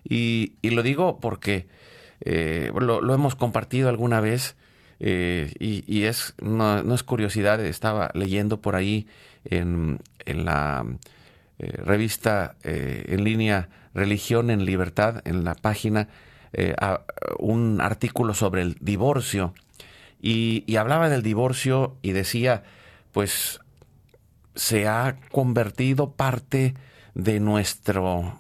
Y, 0.04 0.54
lo 0.64 0.84
digo 0.84 1.20
porque 1.20 1.68
eh, 2.22 2.72
lo, 2.78 3.14
hemos 3.14 3.36
compartido 3.36 3.90
alguna 3.90 4.20
vez 4.22 4.56
eh, 5.00 5.54
y, 5.60 6.04
es 6.04 6.36
no, 6.42 6.94
es 6.94 7.04
curiosidad, 7.04 7.64
estaba 7.64 8.12
leyendo 8.14 8.62
por 8.62 8.76
ahí 8.76 9.08
en, 9.46 10.00
en 10.26 10.46
la 10.46 10.86
eh, 11.60 11.72
revista 11.84 12.56
en 12.64 13.24
línea 13.24 13.70
Religión 13.94 14.50
en 14.50 14.66
Libertad, 14.66 15.22
en 15.26 15.46
la 15.46 15.56
página, 15.56 16.10
un 17.40 17.80
artículo 17.82 18.34
sobre 18.34 18.62
el 18.62 18.78
divorcio 18.80 19.54
y, 20.28 20.76
hablaba 20.78 21.08
del 21.08 21.22
divorcio 21.22 21.98
y 22.02 22.12
decía, 22.12 22.64
pues 23.16 23.62
se 24.56 24.90
ha 24.90 25.16
convertido 25.32 26.12
parte 26.12 26.74
de 27.14 27.40
nuestro 27.40 28.38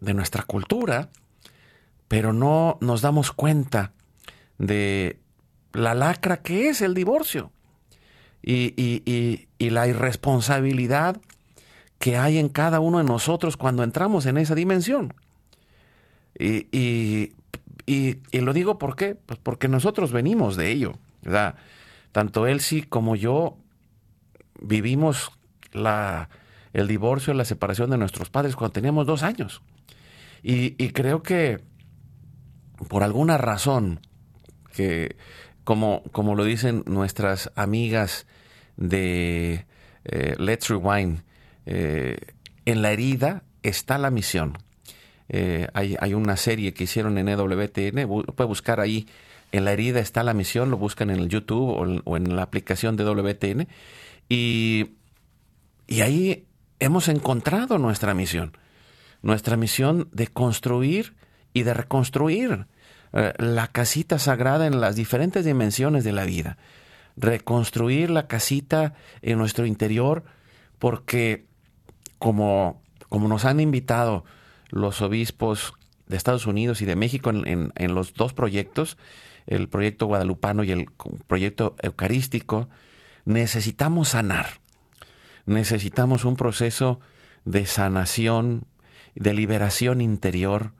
de 0.00 0.14
nuestra 0.14 0.44
cultura, 0.44 1.10
pero 2.08 2.32
no 2.32 2.78
nos 2.80 3.02
damos 3.02 3.32
cuenta 3.32 3.92
de 4.56 5.18
la 5.74 5.92
lacra 5.92 6.38
que 6.38 6.70
es 6.70 6.80
el 6.80 6.94
divorcio 6.94 7.52
y, 8.42 8.72
y, 8.78 9.70
la 9.70 9.86
irresponsabilidad 9.86 11.20
que 11.98 12.16
hay 12.16 12.38
en 12.38 12.48
cada 12.48 12.80
uno 12.80 12.96
de 12.96 13.04
nosotros 13.04 13.58
cuando 13.58 13.82
entramos 13.82 14.24
en 14.24 14.38
esa 14.38 14.54
dimensión. 14.54 15.12
Y, 16.38 17.34
lo 18.32 18.52
digo 18.54 18.78
¿por 18.78 18.96
qué? 18.96 19.16
Pues 19.16 19.38
porque 19.42 19.68
nosotros 19.68 20.12
venimos 20.12 20.56
de 20.56 20.70
ello. 20.70 20.94
Tanto 22.12 22.46
Elsie 22.46 22.88
como 22.88 23.14
yo 23.14 23.58
vivimos 24.60 25.30
la, 25.72 26.28
el 26.72 26.88
divorcio, 26.88 27.34
la 27.34 27.44
separación 27.44 27.90
de 27.90 27.98
nuestros 27.98 28.30
padres 28.30 28.56
cuando 28.56 28.72
teníamos 28.72 29.06
dos 29.06 29.22
años. 29.22 29.62
Y, 30.42 30.90
creo 30.90 31.22
que 31.22 31.60
por 32.88 33.02
alguna 33.02 33.38
razón, 33.38 34.00
que 34.74 35.16
como, 35.64 36.02
como 36.12 36.36
lo 36.36 36.44
dicen 36.44 36.84
nuestras 36.86 37.50
amigas 37.56 38.26
de 38.76 39.66
eh, 40.04 40.36
Let's 40.38 40.68
Rewind, 40.68 41.22
eh, 41.66 42.16
en 42.64 42.82
la 42.82 42.92
herida 42.92 43.42
está 43.62 43.98
la 43.98 44.10
misión. 44.10 44.56
Eh, 45.28 45.66
hay, 45.74 45.96
hay, 46.00 46.14
una 46.14 46.36
serie 46.36 46.72
que 46.72 46.84
hicieron 46.84 47.18
en 47.18 47.28
EWTN, 47.28 48.08
puede 48.34 48.48
buscar 48.48 48.80
ahí 48.80 49.06
En 49.52 49.66
la 49.66 49.72
herida 49.72 50.00
está 50.00 50.22
la 50.22 50.32
misión, 50.32 50.70
lo 50.70 50.78
buscan 50.78 51.10
en 51.10 51.18
el 51.18 51.28
YouTube 51.28 51.68
o 51.68 52.00
o 52.04 52.16
en 52.16 52.36
la 52.36 52.42
aplicación 52.42 52.96
de 52.96 53.04
WTN. 53.04 53.68
Y, 54.28 54.92
y 55.86 56.00
ahí 56.02 56.46
hemos 56.80 57.08
encontrado 57.08 57.78
nuestra 57.78 58.14
misión. 58.14 58.56
Nuestra 59.22 59.56
misión 59.56 60.08
de 60.12 60.28
construir 60.28 61.14
y 61.52 61.62
de 61.62 61.74
reconstruir 61.74 62.66
eh, 63.12 63.32
la 63.38 63.68
casita 63.68 64.18
sagrada 64.18 64.66
en 64.66 64.80
las 64.80 64.96
diferentes 64.96 65.44
dimensiones 65.44 66.04
de 66.04 66.12
la 66.12 66.24
vida. 66.24 66.58
Reconstruir 67.16 68.10
la 68.10 68.26
casita 68.26 68.94
en 69.22 69.38
nuestro 69.38 69.66
interior 69.66 70.24
porque 70.78 71.46
como, 72.18 72.82
como 73.08 73.28
nos 73.28 73.44
han 73.44 73.60
invitado 73.60 74.24
los 74.70 75.02
obispos 75.02 75.72
de 76.06 76.16
Estados 76.16 76.46
Unidos 76.46 76.80
y 76.80 76.84
de 76.84 76.96
México 76.96 77.30
en, 77.30 77.72
en 77.74 77.94
los 77.94 78.14
dos 78.14 78.34
proyectos, 78.34 78.96
el 79.46 79.68
proyecto 79.68 80.06
guadalupano 80.06 80.62
y 80.62 80.70
el 80.70 80.86
proyecto 81.26 81.76
eucarístico, 81.82 82.68
necesitamos 83.28 84.08
sanar. 84.08 84.46
Necesitamos 85.44 86.24
un 86.24 86.36
proceso 86.36 86.98
de 87.44 87.66
sanación, 87.66 88.64
de 89.14 89.34
liberación 89.34 90.00
interior, 90.00 90.72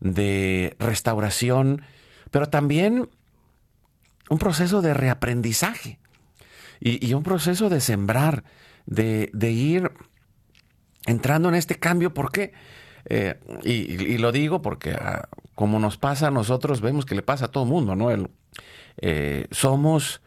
de 0.00 0.76
restauración, 0.80 1.82
pero 2.32 2.48
también 2.48 3.08
un 4.28 4.38
proceso 4.38 4.82
de 4.82 4.94
reaprendizaje 4.94 6.00
y, 6.80 7.14
un 7.14 7.22
proceso 7.22 7.68
de 7.68 7.80
sembrar, 7.80 8.42
de, 8.86 9.30
ir 9.50 9.92
entrando 11.06 11.48
en 11.48 11.54
este 11.54 11.78
cambio. 11.78 12.12
¿Por 12.12 12.32
qué? 12.32 12.52
Eh, 13.04 13.38
y, 13.62 14.18
lo 14.18 14.32
digo 14.32 14.60
porque 14.60 14.92
ah, 14.92 15.28
como 15.54 15.78
nos 15.78 15.98
pasa 15.98 16.28
a 16.28 16.30
nosotros, 16.32 16.80
vemos 16.80 17.06
que 17.06 17.14
le 17.14 17.22
pasa 17.22 17.44
a 17.44 17.48
todo 17.48 17.62
el 17.62 17.70
mundo, 17.70 17.94
¿no? 17.94 18.08
Eh, 18.96 19.46
somos 19.52 20.20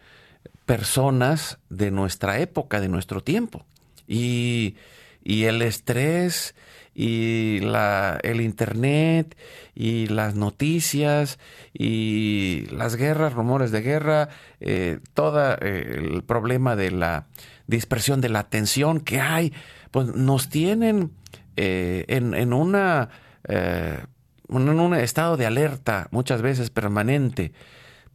personas 0.65 1.59
de 1.69 1.91
nuestra 1.91 2.39
época, 2.39 2.79
de 2.79 2.89
nuestro 2.89 3.21
tiempo. 3.21 3.65
Y, 4.07 4.75
el 5.23 5.61
estrés 5.61 6.55
y 6.93 7.59
la, 7.61 8.19
el 8.23 8.41
internet 8.41 9.35
y 9.73 10.07
las 10.07 10.35
noticias 10.35 11.39
y 11.73 12.67
las 12.71 12.95
guerras, 12.95 13.33
rumores 13.33 13.71
de 13.71 13.81
guerra, 13.81 14.29
eh, 14.59 14.99
todo 15.13 15.53
eh, 15.53 16.11
el 16.13 16.23
problema 16.23 16.75
de 16.75 16.91
la 16.91 17.27
dispersión 17.67 18.21
de 18.21 18.29
la 18.29 18.39
atención 18.39 18.99
que 18.99 19.19
hay, 19.19 19.51
pues 19.91 20.07
nos 20.07 20.49
tienen 20.49 21.11
eh, 21.57 22.05
en, 22.07 22.35
en, 22.35 22.53
una, 22.53 23.09
en 23.47 24.07
un 24.49 24.95
estado 24.95 25.37
de 25.37 25.47
alerta 25.47 26.07
muchas 26.11 26.41
veces 26.41 26.69
permanente, 26.69 27.51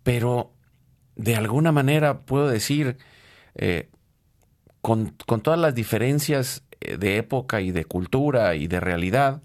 pero 0.04 0.52
de 1.16 1.36
alguna 1.36 1.72
manera 1.72 2.20
puedo 2.20 2.48
decir, 2.48 2.96
con, 4.80 5.14
con 5.26 5.40
todas 5.42 5.60
las 5.60 5.74
diferencias 5.74 6.62
de 6.80 7.16
época 7.18 7.60
y 7.60 7.72
de 7.72 7.84
cultura 7.84 8.54
y 8.54 8.66
de 8.66 8.80
realidad, 8.80 9.42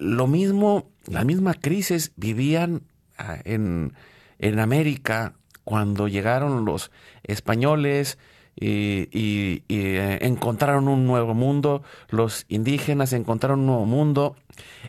lo 0.00 0.26
mismo, 0.26 0.90
la 1.06 1.24
misma 1.24 1.54
crisis 1.54 2.12
vivían 2.16 2.82
ah, 3.18 3.38
en, 3.44 3.92
en 4.38 4.58
América 4.58 5.34
cuando 5.64 6.08
llegaron 6.08 6.64
los 6.64 6.90
españoles 7.22 8.18
y, 8.56 9.62
eh, 9.68 10.18
encontraron 10.22 10.88
un 10.88 11.06
nuevo 11.06 11.34
mundo, 11.34 11.82
los 12.08 12.44
indígenas 12.48 13.12
encontraron 13.12 13.60
un 13.60 13.66
nuevo 13.66 13.86
mundo, 13.86 14.36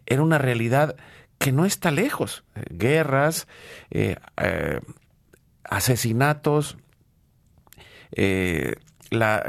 era 0.05 0.21
una 0.21 0.37
realidad 0.37 0.95
que 1.37 1.51
no 1.51 1.65
está 1.65 1.91
lejos, 1.91 2.43
guerras, 2.69 3.47
eh, 3.89 4.17
eh, 4.37 4.79
asesinatos, 5.63 6.78
la, 9.10 9.43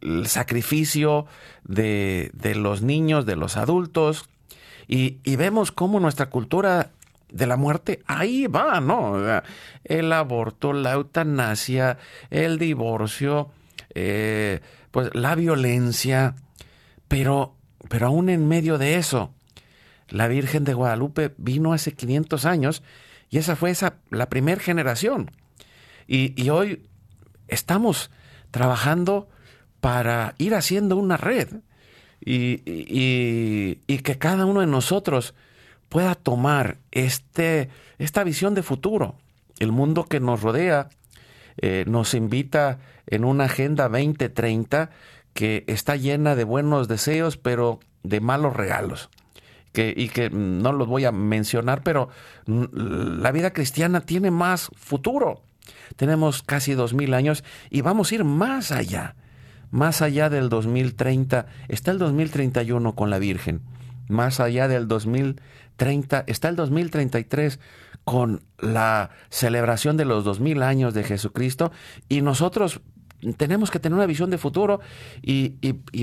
el 0.00 0.26
sacrificio 0.26 1.26
de, 1.64 2.30
los 2.56 2.82
niños, 2.82 3.26
de 3.26 3.36
los 3.36 3.56
adultos, 3.56 4.28
y, 4.86 5.18
vemos 5.36 5.70
cómo 5.70 6.00
nuestra 6.00 6.30
cultura 6.30 6.92
de 7.30 7.46
la 7.46 7.58
muerte 7.58 8.02
ahí 8.06 8.46
va, 8.46 8.80
¿no? 8.80 9.16
El 9.84 10.12
aborto, 10.12 10.72
la 10.72 10.92
eutanasia, 10.92 11.98
el 12.30 12.58
divorcio, 12.58 13.50
eh, 13.94 14.60
pues 14.90 15.10
la 15.14 15.34
violencia, 15.34 16.36
pero, 17.06 17.54
pero 17.90 18.06
aún 18.06 18.30
en 18.30 18.48
medio 18.48 18.78
de 18.78 18.96
eso, 18.96 19.34
la 20.08 20.26
Virgen 20.26 20.64
de 20.64 20.72
Guadalupe 20.72 21.34
vino 21.36 21.74
hace 21.74 21.92
500 21.92 22.46
años 22.46 22.82
y 23.28 23.36
esa 23.36 23.56
fue 23.56 23.68
esa, 23.70 23.96
la 24.08 24.30
primera 24.30 24.60
generación. 24.60 25.30
Y, 26.08 26.48
hoy 26.48 26.88
estamos 27.48 28.10
trabajando 28.50 29.28
para 29.80 30.34
ir 30.38 30.54
haciendo 30.54 30.96
una 30.96 31.18
red 31.18 31.48
y, 32.24 32.62
y, 32.66 33.98
que 33.98 34.16
cada 34.16 34.46
uno 34.46 34.60
de 34.60 34.66
nosotros 34.66 35.34
pueda 35.90 36.14
tomar 36.14 36.78
este, 36.92 37.68
esta 37.98 38.24
visión 38.24 38.54
de 38.54 38.62
futuro. 38.62 39.16
El 39.58 39.70
mundo 39.70 40.04
que 40.04 40.18
nos 40.18 40.40
rodea 40.40 40.88
eh, 41.58 41.84
nos 41.86 42.14
invita 42.14 42.78
en 43.06 43.24
una 43.24 43.44
agenda 43.44 43.90
2030 43.90 44.90
que 45.34 45.64
está 45.66 45.96
llena 45.96 46.36
de 46.36 46.44
buenos 46.44 46.88
deseos, 46.88 47.36
pero 47.36 47.80
de 48.02 48.20
malos 48.20 48.56
regalos. 48.56 49.10
Que, 49.72 49.92
y 49.94 50.08
que 50.08 50.30
no 50.30 50.72
los 50.72 50.88
voy 50.88 51.04
a 51.04 51.12
mencionar, 51.12 51.82
pero 51.82 52.08
la 52.46 53.30
vida 53.30 53.52
cristiana 53.52 54.00
tiene 54.00 54.30
más 54.30 54.70
futuro. 54.74 55.42
Tenemos 55.96 56.42
casi 56.42 56.74
dos 56.74 56.94
mil 56.94 57.14
años 57.14 57.44
y 57.70 57.80
vamos 57.80 58.10
a 58.10 58.16
ir 58.16 58.24
más 58.24 58.72
allá 58.72 59.14
más 59.70 60.02
allá 60.02 60.30
del 60.30 60.48
2030 60.48 61.46
está 61.68 61.90
el 61.90 61.98
2031 61.98 62.94
con 62.94 63.10
la 63.10 63.18
Virgen. 63.18 63.60
Más 64.08 64.40
allá 64.40 64.68
del 64.68 64.88
2030 64.88 66.24
está 66.26 66.48
el 66.48 66.56
2033 66.56 67.60
con 68.04 68.42
la 68.58 69.10
celebración 69.28 69.96
de 69.98 70.06
los 70.06 70.24
2000 70.24 70.62
años 70.62 70.94
de 70.94 71.04
Jesucristo 71.04 71.72
y 72.08 72.22
nosotros 72.22 72.80
tenemos 73.36 73.70
que 73.70 73.80
tener 73.80 73.96
una 73.96 74.06
visión 74.06 74.30
de 74.30 74.38
futuro 74.38 74.80
y, 75.20 75.50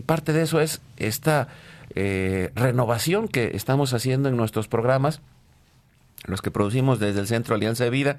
parte 0.01 0.33
de 0.33 0.43
eso 0.43 0.59
es 0.59 0.81
esta 0.97 1.47
eh, 1.95 2.51
renovación 2.55 3.27
que 3.27 3.51
estamos 3.55 3.93
haciendo 3.93 4.29
en 4.29 4.37
nuestros 4.37 4.67
programas, 4.67 5.21
los 6.25 6.41
que 6.41 6.51
producimos 6.51 6.99
desde 6.99 7.21
el 7.21 7.27
Centro 7.27 7.55
Alianza 7.55 7.85
de 7.85 7.89
Vida 7.89 8.17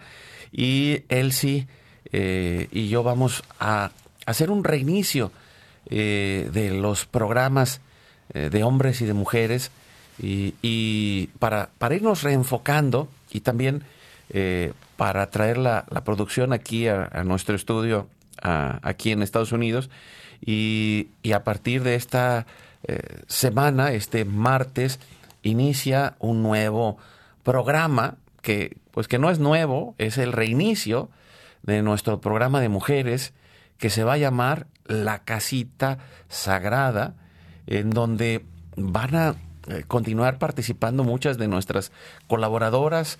y 0.52 1.02
Elsie 1.08 1.66
eh, 2.12 2.68
y 2.70 2.88
yo 2.88 3.02
vamos 3.02 3.42
a 3.58 3.90
hacer 4.26 4.50
un 4.50 4.64
reinicio 4.64 5.30
eh, 5.88 6.50
de 6.52 6.70
los 6.70 7.06
programas 7.06 7.80
eh, 8.34 8.50
de 8.50 8.64
hombres 8.64 9.00
y 9.00 9.06
de 9.06 9.14
mujeres 9.14 9.70
y, 10.18 11.28
para, 11.38 11.70
irnos 11.90 12.24
reenfocando 12.24 13.08
y 13.30 13.40
también 13.40 13.84
eh, 14.30 14.72
para 14.96 15.30
traer 15.30 15.58
la, 15.58 15.84
producción 16.04 16.52
aquí 16.52 16.88
a, 16.88 17.08
nuestro 17.24 17.54
estudio 17.54 18.08
aquí 18.42 19.12
en 19.12 19.22
Estados 19.22 19.52
Unidos 19.52 19.90
y 20.44 21.08
a 21.32 21.44
partir 21.44 21.82
de 21.82 21.94
esta 21.94 22.46
semana, 23.26 23.92
este 23.92 24.24
martes, 24.24 25.00
inicia 25.42 26.14
un 26.18 26.42
nuevo 26.42 26.98
programa 27.42 28.16
que 28.46 28.76
pues 28.92 29.08
que 29.08 29.18
no 29.18 29.28
es 29.28 29.40
nuevo, 29.40 29.96
es 29.98 30.18
el 30.18 30.32
reinicio 30.32 31.10
de 31.64 31.82
nuestro 31.82 32.20
programa 32.20 32.60
de 32.60 32.68
mujeres 32.68 33.34
que 33.76 33.90
se 33.90 34.04
va 34.04 34.12
a 34.12 34.18
llamar 34.18 34.68
La 34.86 35.24
Casita 35.24 35.98
Sagrada, 36.28 37.14
en 37.66 37.90
donde 37.90 38.44
van 38.76 39.16
a 39.16 39.34
eh, 39.66 39.82
continuar 39.88 40.38
participando 40.38 41.02
muchas 41.02 41.38
de 41.38 41.48
nuestras 41.48 41.90
colaboradoras, 42.28 43.18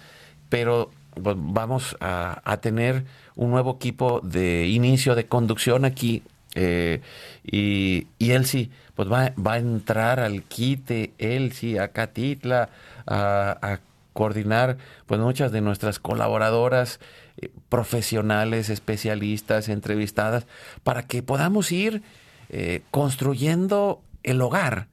pero 0.48 0.92
pues, 1.20 1.34
vamos 1.36 1.96
a, 1.98 2.56
tener 2.62 3.04
un 3.34 3.50
nuevo 3.50 3.74
equipo 3.74 4.20
de 4.20 4.68
inicio 4.68 5.16
de 5.16 5.26
conducción 5.26 5.84
aquí. 5.84 6.22
Eh, 6.54 7.02
y, 7.44 8.06
y 8.18 8.30
Elsie 8.30 8.70
pues 8.94 9.10
va, 9.10 9.32
va, 9.36 9.54
a 9.54 9.58
entrar 9.58 10.20
al 10.20 10.44
quite, 10.44 11.12
Elsie, 11.18 11.80
a 11.80 11.88
Catitla, 11.88 12.70
a, 13.06 13.58
a 13.60 13.80
coordinar 14.16 14.78
pues 15.04 15.20
muchas 15.20 15.52
de 15.52 15.60
nuestras 15.60 16.00
colaboradoras 16.00 17.00
eh, 17.36 17.50
profesionales, 17.68 18.70
especialistas, 18.70 19.68
entrevistadas, 19.68 20.46
para 20.82 21.02
que 21.02 21.22
podamos 21.22 21.70
ir 21.70 22.02
eh, 22.48 22.82
construyendo 22.90 24.00
el 24.22 24.40
hogar, 24.40 24.88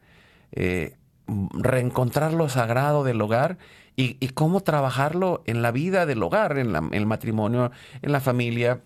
eh, 0.51 0.97
reencontrar 1.53 2.33
lo 2.33 2.49
sagrado 2.49 3.05
del 3.05 3.21
hogar 3.21 3.57
y, 3.95 4.27
cómo 4.29 4.59
trabajarlo 4.59 5.41
en 5.45 5.61
la 5.61 5.71
vida 5.71 6.05
del 6.05 6.21
hogar, 6.21 6.57
en, 6.57 6.75
el 6.93 7.05
matrimonio, 7.05 7.71
en 8.01 8.11
la 8.11 8.19
familia, 8.19 8.81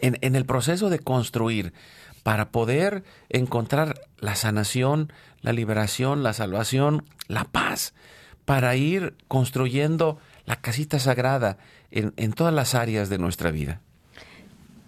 en 0.00 0.34
el 0.34 0.44
proceso 0.44 0.90
de 0.90 0.98
construir 0.98 1.72
para 2.24 2.50
poder 2.50 3.04
encontrar 3.30 4.00
la 4.18 4.34
sanación, 4.34 5.12
la 5.40 5.52
liberación, 5.52 6.22
la 6.22 6.32
salvación, 6.32 7.04
la 7.28 7.44
paz, 7.44 7.94
para 8.44 8.76
ir 8.76 9.14
construyendo 9.28 10.18
la 10.46 10.56
casita 10.56 10.98
sagrada 10.98 11.56
en, 11.90 12.32
todas 12.32 12.52
las 12.52 12.74
áreas 12.74 13.08
de 13.08 13.18
nuestra 13.18 13.50
vida. 13.50 13.80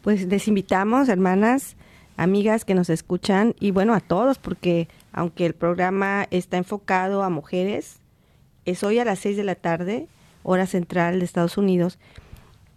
Pues 0.03 0.27
les 0.27 0.49
invitamos, 0.49 1.09
hermanas, 1.09 1.77
amigas 2.17 2.65
que 2.65 2.75
nos 2.75 2.91
escuchan 2.91 3.55
y 3.61 3.71
bueno, 3.71 3.95
a 3.95 4.01
todos, 4.01 4.39
porque 4.39 4.89
aunque 5.13 5.47
el 5.47 5.55
programa 5.55 6.27
está 6.31 6.57
enfocado 6.57 7.23
a 7.23 7.31
mujeres, 7.31 7.99
es 8.65 8.83
hoy 8.83 8.99
a 8.99 9.05
las 9.05 9.21
6 9.21 9.37
de 9.37 9.45
la 9.45 9.55
tarde, 9.55 10.09
hora 10.43 10.67
central 10.67 11.19
de 11.21 11.25
Estados 11.25 11.57
Unidos. 11.57 11.99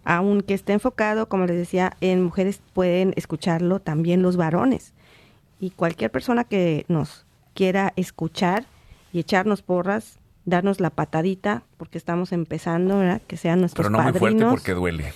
Aunque 0.04 0.54
esté 0.54 0.72
enfocado, 0.72 1.28
como 1.28 1.46
les 1.46 1.56
decía, 1.56 1.96
en 2.00 2.22
mujeres 2.22 2.62
pueden 2.72 3.12
escucharlo 3.16 3.80
también 3.80 4.22
los 4.22 4.36
varones. 4.36 4.94
Y 5.58 5.70
cualquier 5.70 6.10
persona 6.10 6.44
que 6.44 6.86
nos 6.88 7.26
quiera 7.54 7.92
escuchar 7.96 8.64
y 9.12 9.18
echarnos 9.18 9.62
porras, 9.62 10.19
darnos 10.50 10.80
la 10.80 10.90
patadita, 10.90 11.64
porque 11.76 11.96
estamos 11.96 12.32
empezando, 12.32 12.98
¿verdad? 12.98 13.22
Que 13.26 13.36
sean 13.36 13.60
nuestros 13.60 13.86
Pero 13.86 13.90
no 13.96 14.02
muy 14.02 14.12
padrinos. 14.12 14.50
fuerte 14.50 14.50
porque 14.50 14.72
duele. 14.72 15.12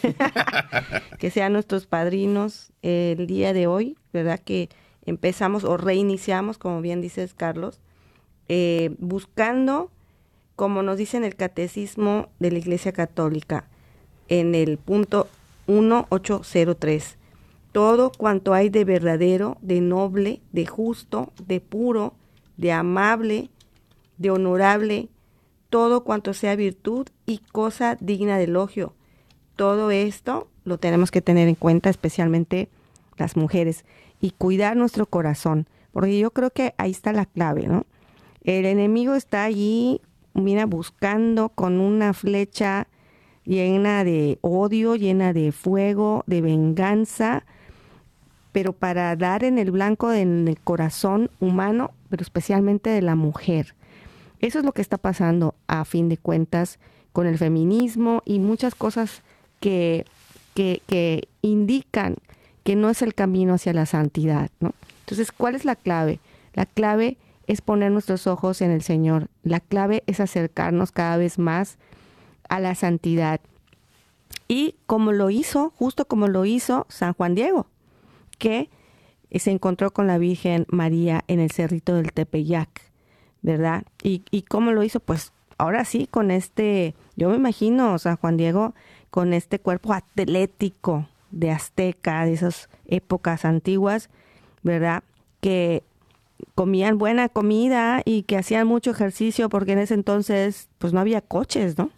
que 1.18 1.30
sean 1.30 1.52
nuestros 1.52 1.86
padrinos 1.86 2.72
el 2.82 3.26
día 3.26 3.52
de 3.52 3.66
hoy, 3.66 3.96
¿verdad? 4.12 4.40
Que 4.40 4.70
empezamos 5.04 5.64
o 5.64 5.76
reiniciamos, 5.76 6.58
como 6.58 6.80
bien 6.80 7.00
dices, 7.00 7.34
Carlos, 7.34 7.80
eh, 8.48 8.94
buscando, 8.98 9.90
como 10.56 10.82
nos 10.82 10.96
dice 10.96 11.16
en 11.16 11.24
el 11.24 11.36
Catecismo 11.36 12.28
de 12.38 12.50
la 12.50 12.58
Iglesia 12.58 12.92
Católica, 12.92 13.68
en 14.28 14.54
el 14.54 14.78
punto 14.78 15.28
1803, 15.66 17.18
todo 17.72 18.12
cuanto 18.16 18.54
hay 18.54 18.68
de 18.68 18.84
verdadero, 18.84 19.58
de 19.60 19.80
noble, 19.80 20.40
de 20.52 20.66
justo, 20.66 21.32
de 21.46 21.60
puro, 21.60 22.14
de 22.56 22.72
amable, 22.72 23.50
de 24.16 24.30
honorable, 24.30 25.08
todo 25.74 26.04
cuanto 26.04 26.34
sea 26.34 26.54
virtud 26.54 27.08
y 27.26 27.38
cosa 27.50 27.96
digna 28.00 28.38
de 28.38 28.44
elogio. 28.44 28.94
Todo 29.56 29.90
esto 29.90 30.46
lo 30.62 30.78
tenemos 30.78 31.10
que 31.10 31.20
tener 31.20 31.48
en 31.48 31.56
cuenta, 31.56 31.90
especialmente 31.90 32.68
las 33.16 33.36
mujeres, 33.36 33.84
y 34.20 34.30
cuidar 34.30 34.76
nuestro 34.76 35.06
corazón, 35.06 35.66
porque 35.90 36.16
yo 36.16 36.30
creo 36.30 36.50
que 36.50 36.74
ahí 36.78 36.92
está 36.92 37.12
la 37.12 37.26
clave, 37.26 37.66
¿no? 37.66 37.86
El 38.44 38.66
enemigo 38.66 39.16
está 39.16 39.42
allí, 39.42 40.00
mira, 40.32 40.64
buscando 40.64 41.48
con 41.48 41.80
una 41.80 42.12
flecha 42.12 42.86
llena 43.42 44.04
de 44.04 44.38
odio, 44.42 44.94
llena 44.94 45.32
de 45.32 45.50
fuego, 45.50 46.22
de 46.28 46.40
venganza, 46.40 47.46
pero 48.52 48.74
para 48.74 49.16
dar 49.16 49.42
en 49.42 49.58
el 49.58 49.72
blanco 49.72 50.12
en 50.12 50.46
el 50.46 50.60
corazón 50.60 51.32
humano, 51.40 51.90
pero 52.10 52.22
especialmente 52.22 52.90
de 52.90 53.02
la 53.02 53.16
mujer. 53.16 53.74
Eso 54.44 54.58
es 54.58 54.64
lo 54.66 54.72
que 54.72 54.82
está 54.82 54.98
pasando 54.98 55.54
a 55.68 55.86
fin 55.86 56.10
de 56.10 56.18
cuentas 56.18 56.78
con 57.14 57.26
el 57.26 57.38
feminismo 57.38 58.20
y 58.26 58.40
muchas 58.40 58.74
cosas 58.74 59.22
que, 59.58 60.04
que, 60.54 61.28
indican 61.40 62.16
que 62.62 62.76
no 62.76 62.90
es 62.90 63.00
el 63.00 63.14
camino 63.14 63.54
hacia 63.54 63.72
la 63.72 63.86
santidad, 63.86 64.50
¿no? 64.60 64.74
Entonces, 65.00 65.32
¿cuál 65.32 65.54
es 65.54 65.64
la 65.64 65.76
clave? 65.76 66.20
La 66.52 66.66
clave 66.66 67.16
es 67.46 67.62
poner 67.62 67.90
nuestros 67.90 68.26
ojos 68.26 68.60
en 68.60 68.70
el 68.70 68.82
Señor. 68.82 69.28
La 69.44 69.60
clave 69.60 70.02
es 70.06 70.20
acercarnos 70.20 70.92
cada 70.92 71.16
vez 71.16 71.38
más 71.38 71.78
a 72.50 72.60
la 72.60 72.74
santidad. 72.74 73.40
Y 74.46 74.74
como 74.84 75.12
lo 75.12 75.30
hizo, 75.30 75.72
justo 75.74 76.04
como 76.04 76.28
lo 76.28 76.44
hizo 76.44 76.84
San 76.90 77.14
Juan 77.14 77.34
Diego, 77.34 77.66
que 78.36 78.68
se 79.34 79.52
encontró 79.52 79.94
con 79.94 80.06
la 80.06 80.18
Virgen 80.18 80.66
María 80.68 81.24
en 81.28 81.40
el 81.40 81.50
cerrito 81.50 81.94
del 81.94 82.12
Tepeyac, 82.12 82.83
¿verdad? 83.44 83.84
Y, 84.02 84.22
y 84.30 84.42
cómo 84.42 84.72
lo 84.72 84.82
hizo, 84.82 85.00
pues 85.00 85.32
ahora 85.58 85.84
sí, 85.84 86.08
con 86.10 86.30
este, 86.30 86.94
yo 87.14 87.28
me 87.28 87.36
imagino 87.36 87.98
San 87.98 88.16
Juan 88.16 88.38
Diego 88.38 88.74
con 89.10 89.34
este 89.34 89.58
cuerpo 89.60 89.92
atlético 89.92 91.06
de 91.30 91.50
azteca, 91.50 92.24
de 92.24 92.32
esas 92.32 92.70
épocas 92.86 93.44
antiguas, 93.44 94.08
¿verdad? 94.62 95.04
Que 95.42 95.84
comían 96.54 96.96
buena 96.96 97.28
comida 97.28 98.00
y 98.06 98.22
que 98.22 98.38
hacían 98.38 98.66
mucho 98.66 98.90
ejercicio 98.90 99.50
porque 99.50 99.72
en 99.72 99.80
ese 99.80 99.92
entonces 99.92 100.70
pues 100.78 100.94
no 100.94 101.00
había 101.00 101.20
coches, 101.20 101.76
¿no? 101.76 101.90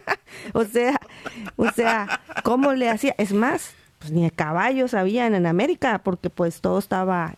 o 0.52 0.64
sea, 0.64 1.00
o 1.54 1.70
sea, 1.70 2.20
¿cómo 2.42 2.72
le 2.72 2.90
hacía? 2.90 3.14
Es 3.18 3.32
más, 3.32 3.72
pues 4.00 4.10
ni 4.10 4.28
caballos 4.32 4.94
habían 4.94 5.36
en 5.36 5.46
América 5.46 6.00
porque 6.02 6.28
pues 6.28 6.60
todo 6.60 6.80
estaba 6.80 7.36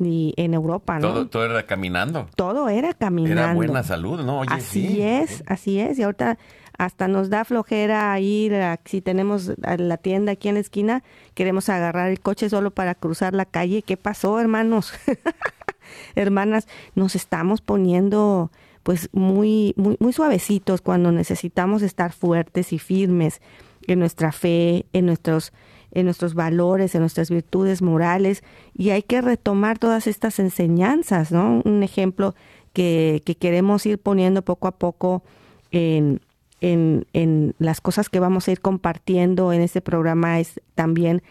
ni 0.00 0.34
en 0.36 0.54
Europa, 0.54 0.98
¿no? 0.98 1.08
Todo, 1.08 1.28
todo 1.28 1.44
era 1.44 1.66
caminando. 1.66 2.26
Todo 2.34 2.68
era 2.68 2.94
caminando. 2.94 3.40
Era 3.40 3.54
buena 3.54 3.82
salud, 3.82 4.20
¿no? 4.22 4.40
Oye, 4.40 4.48
así 4.52 4.88
sí. 4.88 5.02
es, 5.02 5.44
así 5.46 5.78
es. 5.78 5.98
Y 5.98 6.02
ahorita 6.02 6.38
hasta 6.78 7.08
nos 7.08 7.28
da 7.28 7.44
flojera 7.44 8.18
ir, 8.20 8.54
a, 8.54 8.80
si 8.86 9.02
tenemos 9.02 9.52
a 9.62 9.76
la 9.76 9.98
tienda 9.98 10.32
aquí 10.32 10.48
en 10.48 10.54
la 10.54 10.60
esquina, 10.60 11.04
queremos 11.34 11.68
agarrar 11.68 12.10
el 12.10 12.20
coche 12.20 12.48
solo 12.48 12.70
para 12.70 12.94
cruzar 12.94 13.34
la 13.34 13.44
calle. 13.44 13.82
¿Qué 13.82 13.98
pasó, 13.98 14.40
hermanos? 14.40 14.94
Hermanas, 16.14 16.68
nos 16.94 17.16
estamos 17.16 17.60
poniendo 17.60 18.50
pues 18.82 19.10
muy, 19.12 19.74
muy, 19.76 19.96
muy 20.00 20.12
suavecitos 20.12 20.80
cuando 20.80 21.12
necesitamos 21.12 21.82
estar 21.82 22.12
fuertes 22.12 22.72
y 22.72 22.78
firmes 22.78 23.42
en 23.86 23.98
nuestra 23.98 24.32
fe, 24.32 24.86
en 24.92 25.06
nuestros, 25.06 25.52
en 25.92 26.04
nuestros 26.04 26.34
valores, 26.34 26.94
en 26.94 27.00
nuestras 27.00 27.30
virtudes 27.30 27.82
morales, 27.82 28.42
y 28.76 28.90
hay 28.90 29.02
que 29.02 29.20
retomar 29.20 29.78
todas 29.78 30.06
estas 30.06 30.38
enseñanzas, 30.38 31.32
¿no? 31.32 31.62
Un 31.64 31.82
ejemplo 31.82 32.34
que, 32.72 33.22
que 33.24 33.34
queremos 33.34 33.84
ir 33.86 33.98
poniendo 33.98 34.42
poco 34.42 34.68
a 34.68 34.72
poco 34.72 35.22
en, 35.70 36.20
en, 36.60 37.06
en 37.12 37.54
las 37.58 37.80
cosas 37.80 38.08
que 38.08 38.20
vamos 38.20 38.48
a 38.48 38.52
ir 38.52 38.60
compartiendo 38.60 39.52
en 39.52 39.60
este 39.60 39.80
programa 39.80 40.40
es 40.40 40.60
también 40.74 41.22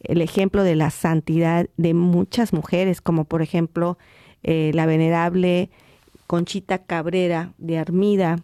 el 0.00 0.22
ejemplo 0.22 0.62
de 0.62 0.76
la 0.76 0.90
santidad 0.90 1.68
de 1.76 1.94
muchas 1.94 2.52
mujeres, 2.52 3.00
como 3.00 3.24
por 3.24 3.42
ejemplo 3.42 3.98
eh, 4.42 4.70
la 4.74 4.86
venerable 4.86 5.70
Conchita 6.26 6.78
Cabrera 6.78 7.52
de 7.58 7.78
Armida, 7.78 8.36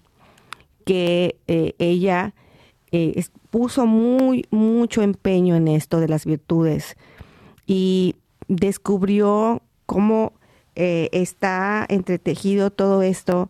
que 0.85 1.37
eh, 1.47 1.75
ella 1.79 2.35
eh, 2.93 3.25
puso 3.55 3.87
muy, 3.87 4.49
mucho 4.51 5.01
empeño 5.03 5.55
en 5.55 5.69
esto 5.69 6.01
de 6.01 6.09
las 6.09 6.27
virtudes 6.27 6.97
y 7.69 8.17
descubrió 8.49 9.63
cómo 9.87 10.33
está 10.75 11.87
entretejido 11.89 12.73
todo 12.73 13.03
esto 13.03 13.49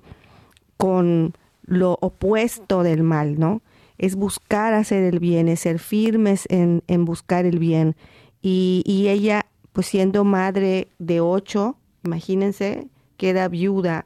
con 0.76 1.32
lo 1.64 1.96
opuesto 2.02 2.82
del 2.82 3.02
mal, 3.02 3.38
¿no? 3.40 3.62
Es 3.96 4.14
buscar 4.14 4.74
hacer 4.74 5.04
el 5.04 5.20
bien, 5.20 5.48
es 5.48 5.60
ser 5.60 5.78
firmes 5.78 6.44
en, 6.50 6.82
en 6.86 7.06
buscar 7.06 7.46
el 7.46 7.58
bien. 7.58 7.96
Y, 8.42 8.82
y, 8.84 9.08
ella, 9.08 9.46
pues 9.72 9.86
siendo 9.86 10.22
madre 10.22 10.88
de 10.98 11.22
ocho, 11.22 11.78
imagínense, 12.04 12.88
queda 13.16 13.48
viuda. 13.48 14.04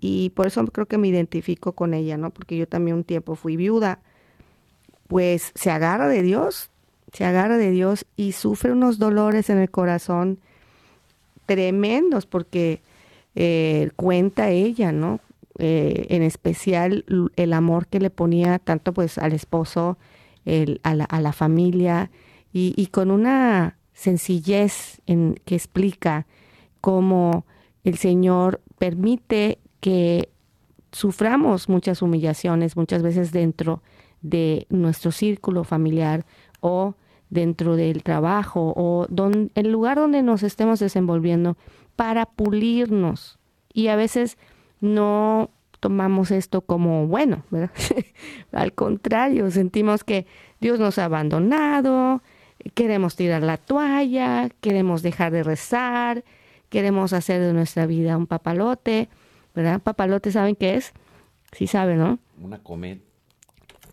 Y 0.00 0.30
por 0.30 0.48
eso 0.48 0.64
creo 0.64 0.86
que 0.86 0.98
me 0.98 1.06
identifico 1.06 1.70
con 1.70 1.94
ella, 1.94 2.16
¿no? 2.16 2.30
Porque 2.30 2.56
yo 2.56 2.66
también 2.66 2.96
un 2.96 3.04
tiempo 3.04 3.36
fui 3.36 3.56
viuda. 3.56 4.00
Pues 5.10 5.50
se 5.56 5.72
agarra 5.72 6.06
de 6.06 6.22
Dios, 6.22 6.70
se 7.12 7.24
agarra 7.24 7.58
de 7.58 7.72
Dios 7.72 8.06
y 8.14 8.30
sufre 8.30 8.70
unos 8.70 9.00
dolores 9.00 9.50
en 9.50 9.58
el 9.58 9.68
corazón 9.68 10.38
tremendos 11.46 12.26
porque 12.26 12.80
eh, 13.34 13.90
cuenta 13.96 14.50
ella, 14.50 14.92
¿no? 14.92 15.18
Eh, 15.58 16.06
en 16.10 16.22
especial 16.22 17.04
el 17.34 17.52
amor 17.54 17.88
que 17.88 17.98
le 17.98 18.10
ponía 18.10 18.60
tanto 18.60 18.92
pues 18.92 19.18
al 19.18 19.32
esposo, 19.32 19.98
el, 20.44 20.80
a, 20.84 20.94
la, 20.94 21.06
a, 21.06 21.20
la, 21.20 21.32
familia 21.32 22.12
y, 22.52 22.72
y, 22.76 22.86
con 22.86 23.10
una 23.10 23.78
sencillez 23.92 25.00
en, 25.08 25.40
que 25.44 25.56
explica 25.56 26.28
cómo 26.80 27.44
el 27.82 27.98
Señor 27.98 28.60
permite 28.78 29.58
que 29.80 30.28
suframos 30.92 31.68
muchas 31.68 32.00
humillaciones, 32.00 32.76
muchas 32.76 33.02
veces 33.02 33.32
dentro 33.32 33.82
de 34.22 34.66
nuestro 34.68 35.12
círculo 35.12 35.64
familiar 35.64 36.24
o 36.60 36.94
dentro 37.30 37.76
del 37.76 38.02
trabajo 38.02 38.72
o 38.76 39.06
don, 39.08 39.50
el 39.54 39.70
lugar 39.70 39.96
donde 39.96 40.22
nos 40.22 40.42
estemos 40.42 40.80
desenvolviendo 40.80 41.56
para 41.96 42.26
pulirnos. 42.26 43.38
Y 43.72 43.88
a 43.88 43.96
veces 43.96 44.36
no 44.80 45.50
tomamos 45.78 46.30
esto 46.30 46.60
como 46.60 47.06
bueno, 47.06 47.44
¿verdad? 47.50 47.70
Al 48.52 48.72
contrario, 48.72 49.50
sentimos 49.50 50.04
que 50.04 50.26
Dios 50.60 50.78
nos 50.78 50.98
ha 50.98 51.06
abandonado, 51.06 52.22
queremos 52.74 53.16
tirar 53.16 53.42
la 53.42 53.56
toalla, 53.56 54.50
queremos 54.60 55.02
dejar 55.02 55.32
de 55.32 55.42
rezar, 55.42 56.24
queremos 56.68 57.12
hacer 57.12 57.40
de 57.40 57.52
nuestra 57.52 57.86
vida 57.86 58.16
un 58.16 58.26
papalote, 58.26 59.08
¿verdad? 59.54 59.80
Papalote, 59.80 60.32
¿saben 60.32 60.56
qué 60.56 60.74
es? 60.74 60.92
Sí 61.52 61.66
saben, 61.66 61.98
¿no? 61.98 62.18
Una 62.40 62.62
cometa, 62.62 63.02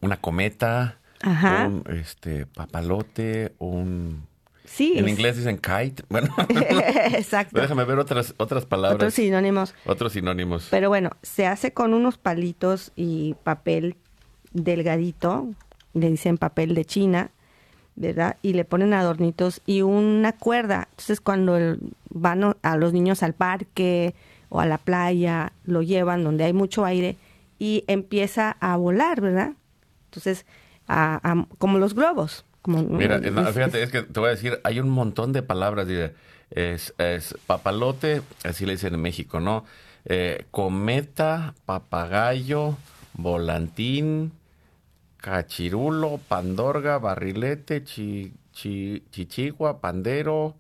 una 0.02 0.18
cometa, 0.18 0.98
Ajá. 1.22 1.68
un 1.68 1.84
este 1.96 2.46
papalote, 2.46 3.54
un 3.60 4.26
Sí. 4.66 4.96
En 4.98 5.08
inglés 5.08 5.38
dicen 5.38 5.58
kite. 5.58 6.04
Bueno, 6.10 6.28
Exacto. 6.50 7.60
déjame 7.60 7.86
ver 7.86 8.00
otras 8.00 8.34
otras 8.38 8.66
palabras. 8.66 8.96
Otros 8.96 9.14
sinónimos. 9.14 9.74
Otros 9.86 10.12
sinónimos. 10.14 10.68
Pero 10.70 10.90
bueno, 10.90 11.12
se 11.22 11.48
hace 11.48 11.72
con 11.72 11.94
unos 11.94 12.18
palitos 12.18 12.92
y 12.98 13.36
papel 13.44 13.96
delgadito, 14.52 15.48
le 15.94 16.10
dicen 16.10 16.38
papel 16.38 16.76
de 16.76 16.84
China, 16.86 17.32
¿verdad? 17.96 18.38
Y 18.42 18.54
le 18.54 18.66
ponen 18.66 18.94
adornitos 18.94 19.62
y 19.66 19.82
una 19.84 20.34
cuerda. 20.34 20.88
Entonces 20.92 21.22
cuando 21.22 21.58
van 22.10 22.56
a 22.62 22.78
los 22.78 22.94
niños 22.94 23.24
al 23.24 23.34
parque 23.34 24.14
o 24.50 24.60
a 24.60 24.66
la 24.66 24.78
playa, 24.78 25.54
lo 25.66 25.82
llevan 25.82 26.24
donde 26.24 26.44
hay 26.44 26.54
mucho 26.54 26.86
aire 26.86 27.16
y 27.58 27.84
empieza 27.88 28.58
a 28.60 28.76
volar, 28.78 29.22
¿verdad? 29.22 29.54
Entonces, 30.08 30.46
como 31.58 31.78
los 31.78 31.94
globos. 31.94 32.46
Como, 32.62 32.84
Mira, 32.84 33.20
fíjate, 33.20 33.82
es 33.82 33.92
que 33.92 34.02
te 34.04 34.20
voy 34.20 34.28
a 34.28 34.32
decir, 34.32 34.60
hay 34.64 34.80
un 34.80 34.90
montón 34.90 35.32
de 35.32 35.42
palabras, 35.42 35.88
es, 36.50 36.94
es 36.98 37.36
papalote, 37.46 38.22
así 38.44 38.66
le 38.66 38.74
dicen 38.74 38.94
en 38.94 39.02
México, 39.02 39.40
¿no? 39.40 39.66
Eh, 40.06 40.46
cometa, 40.52 41.54
papagayo, 41.66 42.78
volantín, 43.14 44.32
cachirulo, 45.18 46.20
pandorga, 46.28 46.98
barrilete, 47.00 47.84
chi, 47.84 48.34
chichigua, 48.52 49.82
pandero, 49.82 50.56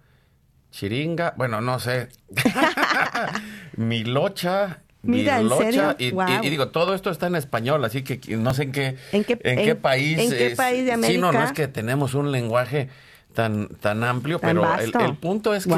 chiringa, 0.71 1.33
bueno, 1.37 1.61
no 1.61 1.79
sé, 1.79 2.09
milocha, 3.77 4.81
Mira, 5.03 5.39
¿en 5.39 5.49
serio? 5.49 5.95
Y, 5.97 6.07
y, 6.07 6.49
digo, 6.49 6.69
todo 6.69 6.93
esto 6.93 7.09
está 7.09 7.27
en 7.27 7.35
español, 7.35 7.83
así 7.85 8.03
que 8.03 8.35
no 8.35 8.53
sé 8.53 8.63
en 8.63 8.71
qué, 8.71 8.97
en 9.11 9.23
qué, 9.23 9.39
en 9.43 9.57
qué 9.57 9.75
país. 9.75 10.19
¿En 10.19 10.29
qué 10.31 10.55
país 10.55 10.85
de 10.85 10.91
América? 10.91 11.13
Sí, 11.13 11.21
no, 11.21 11.31
no 11.31 11.43
es 11.43 11.51
que 11.53 11.67
tenemos 11.67 12.13
un 12.13 12.31
lenguaje 12.31 12.89
tan, 13.37 13.67
tan 13.67 14.03
amplio, 14.03 14.39
pero 14.39 14.65
el, 14.79 15.15
punto 15.17 15.53
es 15.53 15.67
que 15.67 15.75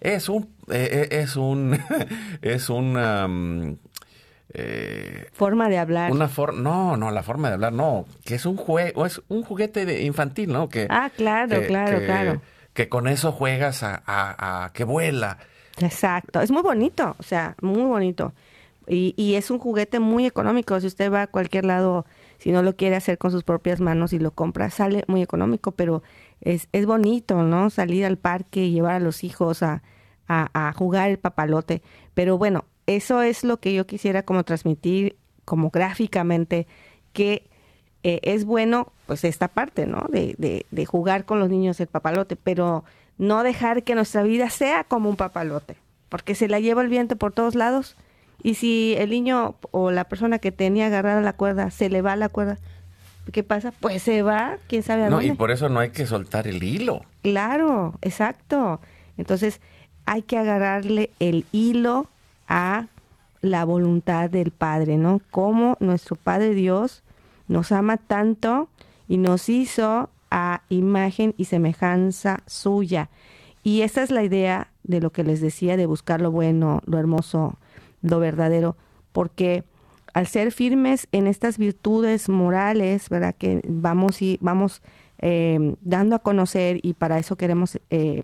es 0.00 0.28
un, 0.28 0.42
eh, 0.68 1.08
eh, 1.10 1.20
es 1.22 1.36
un, 1.36 1.78
es 2.42 2.68
una... 2.68 3.28
Eh, 4.52 5.28
forma 5.32 5.68
de 5.68 5.78
hablar. 5.78 6.10
Una 6.10 6.28
forma, 6.28 6.60
no, 6.60 6.96
no, 6.96 7.10
la 7.12 7.22
forma 7.22 7.48
de 7.48 7.54
hablar, 7.54 7.72
no, 7.72 8.06
que 8.24 8.34
es 8.34 8.46
un 8.46 8.56
juego, 8.56 9.06
es 9.06 9.22
un 9.28 9.44
juguete 9.44 9.86
de 9.86 10.02
infantil, 10.02 10.52
¿no? 10.52 10.68
Que, 10.68 10.88
ah, 10.90 11.10
claro, 11.14 11.62
claro, 11.66 12.00
claro. 12.04 12.42
Que 12.72 12.88
con 12.88 13.06
eso 13.06 13.30
juegas 13.30 13.84
a, 13.84 14.02
a, 14.06 14.72
que 14.72 14.82
vuela. 14.82 15.38
Exacto, 15.78 16.40
es 16.40 16.50
muy 16.50 16.62
bonito, 16.62 17.14
o 17.18 17.22
sea, 17.22 17.54
muy 17.60 17.82
bonito. 17.82 18.32
Y, 18.88 19.34
es 19.34 19.50
un 19.50 19.58
juguete 19.58 19.98
muy 19.98 20.26
económico. 20.26 20.80
Si 20.80 20.86
usted 20.86 21.12
va 21.12 21.22
a 21.22 21.26
cualquier 21.26 21.64
lado, 21.64 22.06
si 22.38 22.52
no 22.52 22.62
lo 22.62 22.76
quiere 22.76 22.96
hacer 22.96 23.18
con 23.18 23.32
sus 23.32 23.42
propias 23.42 23.80
manos 23.80 24.12
y 24.12 24.18
lo 24.18 24.30
compra, 24.30 24.70
sale 24.70 25.04
muy 25.08 25.22
económico, 25.22 25.72
pero 25.72 26.02
es, 26.40 26.68
es 26.72 26.86
bonito, 26.86 27.42
¿no? 27.42 27.70
Salir 27.70 28.04
al 28.04 28.16
parque 28.16 28.64
y 28.64 28.72
llevar 28.72 28.94
a 28.94 29.00
los 29.00 29.24
hijos 29.24 29.62
a, 29.62 29.82
a, 30.28 30.72
jugar 30.72 31.10
el 31.10 31.18
papalote. 31.18 31.82
Pero 32.14 32.38
bueno, 32.38 32.64
eso 32.86 33.22
es 33.22 33.44
lo 33.44 33.58
que 33.58 33.74
yo 33.74 33.86
quisiera 33.86 34.22
como 34.22 34.44
transmitir 34.44 35.16
como 35.44 35.70
gráficamente, 35.70 36.66
que 37.12 37.48
eh, 38.02 38.20
es 38.22 38.44
bueno, 38.44 38.92
pues 39.06 39.24
esta 39.24 39.48
parte, 39.48 39.86
¿no? 39.86 40.06
De, 40.10 40.34
de, 40.38 40.66
de 40.70 40.86
jugar 40.86 41.24
con 41.24 41.40
los 41.40 41.48
niños 41.48 41.80
el 41.80 41.86
papalote, 41.88 42.36
pero 42.36 42.84
no 43.18 43.42
dejar 43.42 43.82
que 43.82 43.94
nuestra 43.94 44.22
vida 44.22 44.50
sea 44.50 44.84
como 44.84 45.08
un 45.08 45.16
papalote, 45.16 45.76
porque 46.08 46.34
se 46.34 46.48
la 46.48 46.60
lleva 46.60 46.82
el 46.82 46.88
viento 46.88 47.16
por 47.16 47.32
todos 47.32 47.54
lados. 47.54 47.96
Y 48.42 48.54
si 48.54 48.94
el 48.98 49.10
niño 49.10 49.56
o 49.70 49.90
la 49.90 50.04
persona 50.04 50.38
que 50.38 50.52
tenía 50.52 50.86
agarrada 50.86 51.20
la 51.20 51.32
cuerda 51.32 51.70
se 51.70 51.88
le 51.88 52.02
va 52.02 52.16
la 52.16 52.28
cuerda, 52.28 52.58
¿qué 53.32 53.42
pasa? 53.42 53.72
Pues 53.80 54.02
se 54.02 54.22
va, 54.22 54.58
quién 54.68 54.82
sabe 54.82 55.04
a 55.04 55.10
no, 55.10 55.22
y 55.22 55.32
por 55.32 55.50
eso 55.50 55.68
no 55.68 55.80
hay 55.80 55.90
que 55.90 56.06
soltar 56.06 56.46
el 56.46 56.62
hilo. 56.62 57.02
Claro, 57.22 57.98
exacto. 58.02 58.80
Entonces, 59.16 59.60
hay 60.04 60.22
que 60.22 60.38
agarrarle 60.38 61.10
el 61.18 61.44
hilo 61.52 62.06
a 62.48 62.86
la 63.40 63.64
voluntad 63.64 64.30
del 64.30 64.50
Padre, 64.50 64.96
¿no? 64.96 65.20
Como 65.30 65.76
nuestro 65.80 66.16
Padre 66.16 66.54
Dios 66.54 67.02
nos 67.48 67.72
ama 67.72 67.96
tanto 67.96 68.68
y 69.08 69.18
nos 69.18 69.48
hizo 69.48 70.10
a 70.30 70.62
imagen 70.68 71.34
y 71.36 71.46
semejanza 71.46 72.42
suya. 72.46 73.08
Y 73.62 73.82
esa 73.82 74.02
es 74.02 74.10
la 74.10 74.22
idea 74.22 74.70
de 74.84 75.00
lo 75.00 75.10
que 75.10 75.24
les 75.24 75.40
decía 75.40 75.76
de 75.76 75.86
buscar 75.86 76.20
lo 76.20 76.30
bueno, 76.30 76.82
lo 76.86 76.98
hermoso, 76.98 77.58
lo 78.08 78.20
verdadero, 78.20 78.76
porque 79.12 79.64
al 80.14 80.26
ser 80.26 80.52
firmes 80.52 81.08
en 81.12 81.26
estas 81.26 81.58
virtudes 81.58 82.28
morales, 82.28 83.08
¿verdad? 83.10 83.34
Que 83.36 83.60
vamos 83.68 84.22
y 84.22 84.38
vamos 84.40 84.82
eh, 85.18 85.76
dando 85.82 86.16
a 86.16 86.20
conocer 86.20 86.78
y 86.82 86.94
para 86.94 87.18
eso 87.18 87.36
queremos 87.36 87.78
eh, 87.90 88.22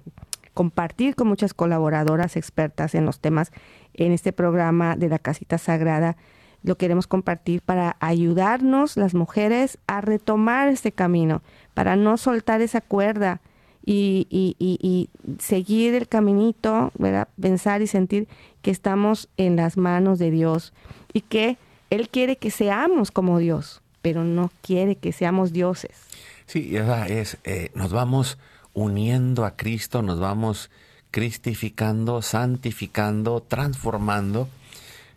compartir 0.55 1.15
con 1.15 1.29
muchas 1.29 1.55
colaboradoras 1.55 2.37
expertas 2.37 2.95
en 2.95 3.05
los 3.05 3.21
temas 3.21 3.53
en 3.95 4.13
este 4.13 4.33
programa 4.33 4.97
de 4.97 5.09
la 5.09 5.19
casita 5.19 5.59
sagrada. 5.59 6.17
Lo 6.63 6.77
queremos 6.77 7.07
compartir 7.07 7.61
para 7.61 7.97
ayudarnos 8.01 8.97
las 8.97 9.15
mujeres 9.15 9.79
a 9.87 10.01
retomar 10.01 10.69
este 10.69 10.93
camino, 10.93 11.43
para 11.75 11.97
no 11.97 12.17
soltar 12.17 12.61
esa 12.61 12.81
cuerda 12.81 13.41
y, 13.85 15.09
seguir 15.39 15.95
el 15.95 16.09
caminito, 16.09 16.93
¿verdad? 16.99 17.29
pensar 17.41 17.83
y 17.83 17.87
sentir 17.87 18.29
que 18.63 18.71
estamos 18.71 19.29
en 19.37 19.57
las 19.57 19.77
manos 19.77 20.19
de 20.19 20.31
Dios 20.31 20.73
y 21.13 21.23
que 21.23 21.59
él 21.91 22.09
quiere 22.09 22.37
que 22.37 22.51
seamos 22.51 23.11
como 23.11 23.39
Dios, 23.39 23.83
pero 24.01 24.25
no 24.25 24.51
quiere 24.63 24.97
que 24.97 25.13
seamos 25.13 25.53
dioses. 25.53 26.07
Sí, 26.47 26.77
esa 26.77 27.07
es, 27.07 27.39
eh, 27.45 27.71
nos 27.75 27.93
vamos 27.93 28.39
uniendo 28.75 29.45
a 29.45 29.57
Cristo, 29.57 30.03
nos 30.03 30.19
vamos 30.19 30.71
cristificando, 31.11 32.23
santificando, 32.23 33.43
transformando, 33.43 34.49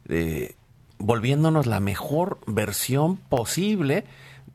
eh, 0.10 0.56
volviéndonos 0.98 1.66
la 1.66 1.80
mejor 1.80 2.40
versión 2.46 3.18
posible 3.18 4.06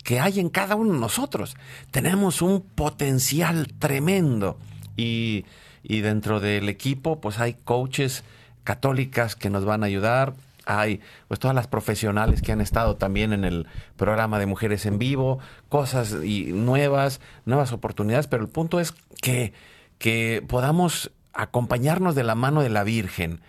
que 0.04 0.20
hay 0.20 0.40
en 0.40 0.48
cada 0.48 0.76
uno 0.76 0.92
de 0.92 0.98
nosotros. 0.98 1.56
Tenemos 1.90 2.42
un 2.42 2.62
potencial 2.62 3.68
tremendo. 3.78 4.58
Y, 4.96 5.44
y 5.82 6.00
dentro 6.00 6.40
del 6.40 6.68
equipo 6.68 7.20
pues 7.20 7.38
hay 7.38 7.54
coaches 7.54 8.24
católicas 8.64 9.36
que 9.36 9.50
nos 9.50 9.64
van 9.64 9.82
a 9.82 9.86
ayudar, 9.86 10.34
hay 10.66 11.00
pues 11.28 11.40
todas 11.40 11.54
las 11.54 11.66
profesionales 11.66 12.42
que 12.42 12.52
han 12.52 12.60
estado 12.60 12.96
también 12.96 13.32
en 13.32 13.44
el 13.44 13.66
programa 13.96 14.38
de 14.38 14.46
Mujeres 14.46 14.86
en 14.86 14.98
Vivo, 14.98 15.38
cosas 15.68 16.16
y 16.22 16.52
nuevas, 16.52 17.20
nuevas 17.44 17.72
oportunidades, 17.72 18.26
pero 18.26 18.42
el 18.42 18.48
punto 18.48 18.78
es 18.80 18.92
que, 19.22 19.52
que 19.98 20.44
podamos 20.46 21.10
acompañarnos 21.32 22.14
de 22.14 22.24
la 22.24 22.34
mano 22.34 22.62
de 22.62 22.70
la 22.70 22.84
Virgen 22.84 23.40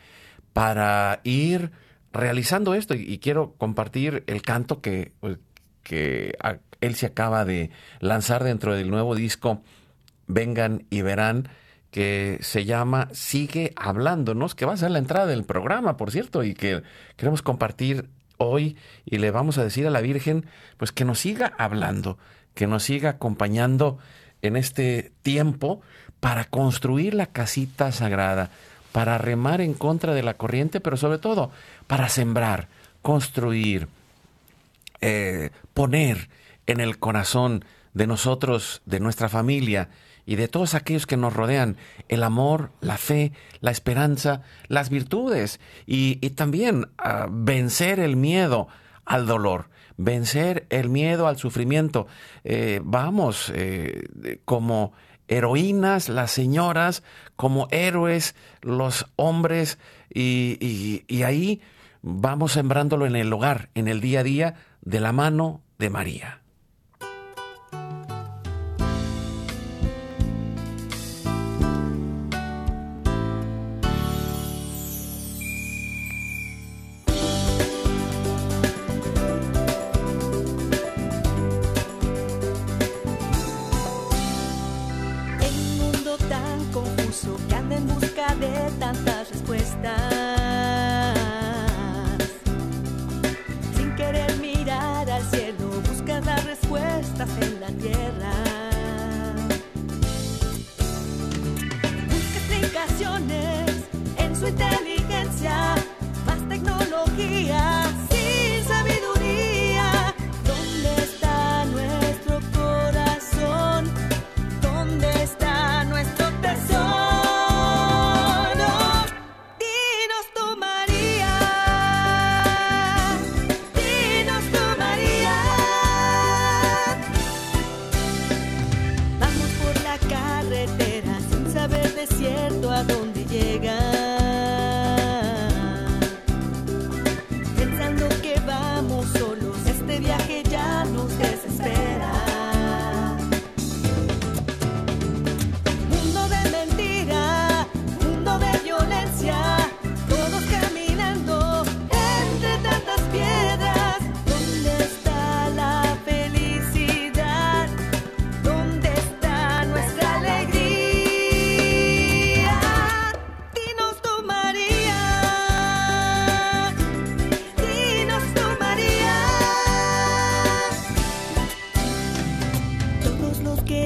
para 0.53 1.19
ir 1.23 1.71
realizando 2.13 2.73
esto. 2.73 2.93
Y, 2.93 3.19
quiero 3.19 3.53
compartir 3.57 4.23
el 4.27 4.41
canto 4.41 4.81
que, 4.81 5.13
que 5.83 6.35
él 6.81 6.95
se 6.95 7.05
acaba 7.05 7.45
de 7.45 7.69
lanzar 7.99 8.43
dentro 8.43 8.73
del 8.73 8.89
nuevo 8.89 9.15
disco 9.15 9.61
Vengan 10.27 10.85
y 10.89 11.01
verán 11.01 11.49
que 11.91 12.37
se 12.41 12.63
llama 12.63 13.09
Sigue 13.11 13.73
hablándonos, 13.75 14.55
que 14.55 14.65
va 14.65 14.73
a 14.73 14.77
ser 14.77 14.91
la 14.91 14.99
entrada 14.99 15.25
del 15.27 15.43
programa, 15.43 15.97
por 15.97 16.09
cierto, 16.09 16.43
y 16.43 16.53
que 16.53 16.83
queremos 17.17 17.41
compartir 17.41 18.09
hoy 18.37 18.77
y 19.05 19.17
le 19.17 19.29
vamos 19.29 19.57
a 19.57 19.63
decir 19.63 19.85
a 19.85 19.91
la 19.91 20.01
Virgen, 20.01 20.45
pues 20.77 20.91
que 20.91 21.05
nos 21.05 21.19
siga 21.19 21.53
hablando, 21.57 22.17
que 22.53 22.65
nos 22.65 22.83
siga 22.83 23.11
acompañando 23.11 23.99
en 24.41 24.55
este 24.55 25.11
tiempo 25.21 25.81
para 26.21 26.45
construir 26.45 27.13
la 27.13 27.27
casita 27.27 27.91
sagrada, 27.91 28.49
para 28.93 29.17
remar 29.17 29.61
en 29.61 29.73
contra 29.73 30.13
de 30.13 30.23
la 30.23 30.35
corriente, 30.35 30.79
pero 30.79 30.95
sobre 30.95 31.17
todo 31.17 31.51
para 31.87 32.07
sembrar, 32.09 32.69
construir, 33.01 33.87
eh, 35.01 35.49
poner 35.73 36.29
en 36.67 36.79
el 36.79 36.99
corazón 36.99 37.65
de 37.93 38.07
nosotros, 38.07 38.81
de 38.85 38.99
nuestra 38.99 39.29
familia, 39.29 39.89
y 40.25 40.35
de 40.35 40.47
todos 40.47 40.75
aquellos 40.75 41.07
que 41.07 41.17
nos 41.17 41.33
rodean, 41.33 41.77
el 42.07 42.23
amor, 42.23 42.71
la 42.79 42.97
fe, 42.97 43.33
la 43.59 43.71
esperanza, 43.71 44.41
las 44.67 44.89
virtudes 44.89 45.59
y, 45.85 46.15
también 46.31 46.87
ah, 46.97 47.27
vencer 47.29 47.99
el 47.99 48.15
miedo 48.15 48.67
al 49.05 49.25
dolor, 49.25 49.69
vencer 49.97 50.67
el 50.69 50.89
miedo 50.89 51.27
al 51.27 51.37
sufrimiento. 51.37 52.07
Eh, 52.43 52.81
vamos, 52.83 53.51
eh, 53.55 54.39
como 54.45 54.93
heroínas 55.27 56.07
las 56.09 56.31
señoras, 56.31 57.03
como 57.35 57.67
héroes 57.71 58.35
los 58.61 59.07
hombres 59.15 59.79
y, 60.13 61.03
y 61.07 61.23
ahí 61.23 61.61
vamos 62.01 62.53
sembrándolo 62.53 63.05
en 63.05 63.15
el 63.15 63.31
hogar, 63.33 63.69
en 63.75 63.87
el 63.87 64.01
día 64.01 64.21
a 64.21 64.23
día, 64.23 64.55
de 64.81 64.99
la 64.99 65.11
mano 65.11 65.61
de 65.77 65.89
María. 65.89 66.40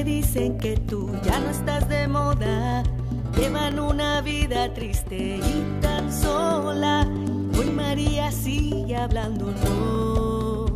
Dicen 0.03 0.57
que 0.57 0.77
tú 0.77 1.11
ya 1.23 1.39
no 1.39 1.49
estás 1.49 1.87
de 1.89 2.07
moda 2.07 2.83
llevan 3.37 3.79
una 3.79 4.21
vida 4.21 4.73
triste 4.73 5.37
y 5.37 5.63
tan 5.81 6.11
sola. 6.11 7.07
Hoy 7.57 7.69
María 7.71 8.29
sigue 8.31 8.95
hablándonos. 8.95 10.71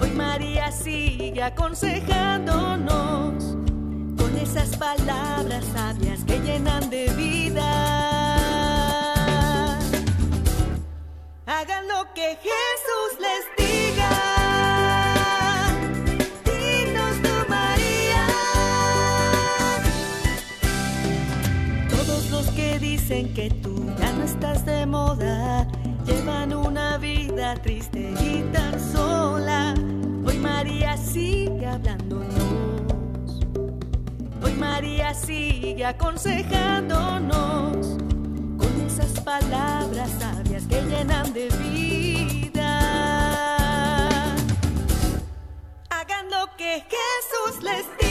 Hoy 0.00 0.10
María 0.10 0.70
sigue 0.72 1.42
aconsejándonos 1.42 3.56
con 4.16 4.36
esas 4.36 4.76
palabras 4.76 5.64
sabias 5.74 6.24
que 6.24 6.38
llenan 6.40 6.88
de 6.90 7.08
vida. 7.16 8.36
Hagan 11.46 11.88
lo 11.88 12.12
que 12.14 12.36
Jesús 12.42 13.18
les 13.20 13.55
dicen 23.08 23.32
que 23.34 23.48
tú 23.62 23.86
ya 24.00 24.12
no 24.14 24.24
estás 24.24 24.66
de 24.66 24.84
moda, 24.84 25.64
llevan 26.04 26.52
una 26.52 26.98
vida 26.98 27.54
triste 27.54 28.12
y 28.20 28.42
tan 28.52 28.80
sola. 28.80 29.74
Hoy 30.24 30.36
María 30.38 30.96
sigue 30.96 31.66
hablándonos, 31.66 32.34
hoy 34.42 34.52
María 34.54 35.14
sigue 35.14 35.84
aconsejándonos 35.84 37.76
con 38.58 38.80
esas 38.84 39.20
palabras 39.20 40.10
sabias 40.18 40.64
que 40.64 40.82
llenan 40.82 41.32
de 41.32 41.48
vida. 41.62 42.80
Hagan 45.90 46.28
lo 46.28 46.56
que 46.56 46.82
Jesús 46.90 47.62
les 47.62 47.86
diga. 47.98 48.05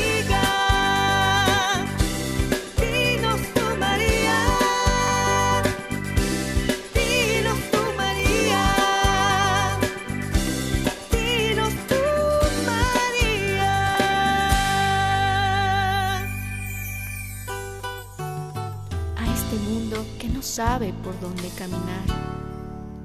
Sabe 20.55 20.93
por 21.03 21.19
dónde 21.19 21.49
caminar. 21.57 22.05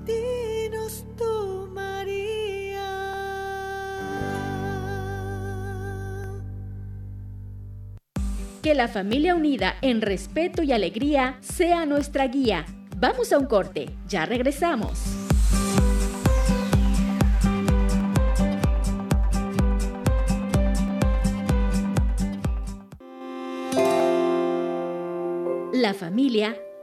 Dinos 0.06 1.04
tú, 1.18 1.68
María. 1.72 2.86
Que 8.62 8.76
la 8.76 8.86
familia 8.86 9.34
unida 9.34 9.74
en 9.82 10.00
respeto 10.00 10.62
y 10.62 10.70
alegría 10.70 11.38
sea 11.40 11.86
nuestra 11.86 12.28
guía. 12.28 12.66
Vamos 12.96 13.32
a 13.32 13.38
un 13.38 13.46
corte, 13.46 13.90
ya 14.06 14.26
regresamos. 14.26 15.00
La 25.72 25.94
familia 25.94 26.54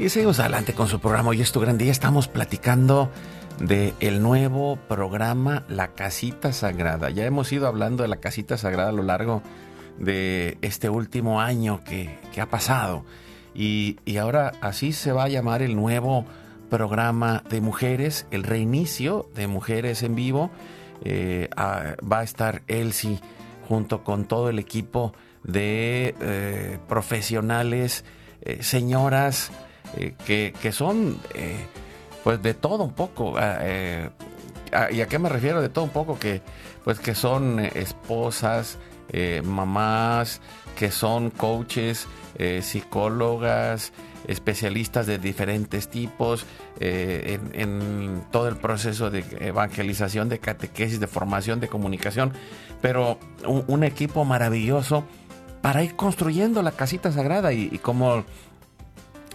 Y 0.00 0.08
seguimos 0.08 0.40
adelante 0.40 0.72
con 0.72 0.88
su 0.88 0.98
programa 0.98 1.28
Hoy 1.28 1.42
es 1.42 1.52
tu 1.52 1.60
gran 1.60 1.76
día. 1.76 1.92
Estamos 1.92 2.26
platicando 2.26 3.10
de 3.58 3.92
el 4.00 4.22
nuevo 4.22 4.76
programa 4.76 5.66
La 5.68 5.88
Casita 5.88 6.54
Sagrada. 6.54 7.10
Ya 7.10 7.26
hemos 7.26 7.52
ido 7.52 7.66
hablando 7.66 8.02
de 8.02 8.08
la 8.08 8.16
Casita 8.16 8.56
Sagrada 8.56 8.88
a 8.88 8.92
lo 8.92 9.02
largo 9.02 9.42
de 9.98 10.56
este 10.62 10.88
último 10.88 11.42
año 11.42 11.84
que, 11.84 12.18
ha 12.40 12.46
pasado. 12.46 13.04
Y, 13.54 13.98
ahora 14.16 14.52
así 14.62 14.94
se 14.94 15.12
va 15.12 15.24
a 15.24 15.28
llamar 15.28 15.60
el 15.60 15.76
nuevo 15.76 16.24
programa 16.70 17.44
de 17.50 17.60
mujeres, 17.60 18.26
el 18.30 18.44
reinicio 18.44 19.28
de 19.34 19.48
Mujeres 19.48 20.02
en 20.02 20.14
Vivo. 20.14 20.50
Eh, 21.04 21.50
va 21.58 22.20
a 22.20 22.22
estar 22.22 22.62
Elsie 22.68 23.20
junto 23.68 24.02
con 24.02 24.24
todo 24.24 24.48
el 24.48 24.60
equipo 24.60 25.12
de 25.44 26.14
eh, 26.22 26.78
profesionales, 26.88 28.06
eh, 28.40 28.62
señoras 28.62 29.52
que, 30.26 30.52
que, 30.60 30.72
son 30.72 31.18
pues 32.22 32.42
de 32.42 32.54
todo 32.54 32.84
un 32.84 32.92
poco. 32.92 33.34
Ah, 33.36 33.58
eh, 33.60 34.10
¿Y 34.92 35.00
a 35.00 35.06
qué 35.06 35.18
me 35.18 35.28
refiero? 35.28 35.60
De 35.60 35.68
todo 35.68 35.84
un 35.84 35.90
poco 35.90 36.18
que, 36.18 36.42
pues 36.84 37.00
que 37.00 37.14
son 37.14 37.60
eh, 37.60 37.72
esposas, 37.74 38.78
eh, 39.10 39.42
mamás, 39.44 40.40
que 40.76 40.90
son 40.90 41.30
coaches, 41.30 42.06
eh, 42.36 42.62
psicólogas, 42.62 43.92
especialistas 44.28 45.06
de 45.06 45.18
diferentes 45.18 45.88
tipos 45.88 46.46
en, 46.78 48.22
todo 48.30 48.48
el 48.48 48.56
proceso 48.56 49.10
de 49.10 49.24
evangelización, 49.40 50.28
de 50.28 50.38
catequesis, 50.38 51.00
de 51.00 51.06
formación, 51.06 51.58
de 51.58 51.68
comunicación, 51.68 52.32
pero 52.80 53.18
un, 53.44 53.82
equipo 53.82 54.24
maravilloso 54.24 55.04
para 55.62 55.82
ir 55.82 55.96
construyendo 55.96 56.62
la 56.62 56.72
casita 56.72 57.10
sagrada 57.10 57.52
y, 57.52 57.78
como 57.78 58.24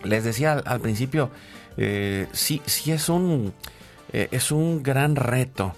les 0.06 0.24
decía 0.24 0.54
al, 0.54 0.80
principio, 0.80 1.32
sí, 1.78 2.62
sí 2.66 2.92
es 2.92 3.10
un 3.10 3.54
eh, 4.16 4.30
es 4.32 4.52
un 4.52 4.82
gran 4.82 5.18
reto 5.18 5.76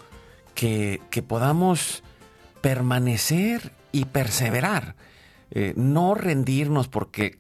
que, 0.54 1.00
podamos 1.28 2.04
permanecer 2.62 3.72
y 3.92 4.06
perseverar, 4.06 4.96
eh, 5.50 5.74
no 5.76 6.14
rendirnos 6.14 6.88
porque 6.88 7.40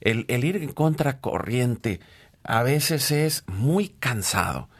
el, 0.00 0.24
ir 0.28 0.56
en 0.56 0.72
contracorriente 0.72 2.00
a 2.42 2.62
veces 2.62 3.10
es 3.10 3.44
muy 3.48 3.88
cansado. 3.88 4.70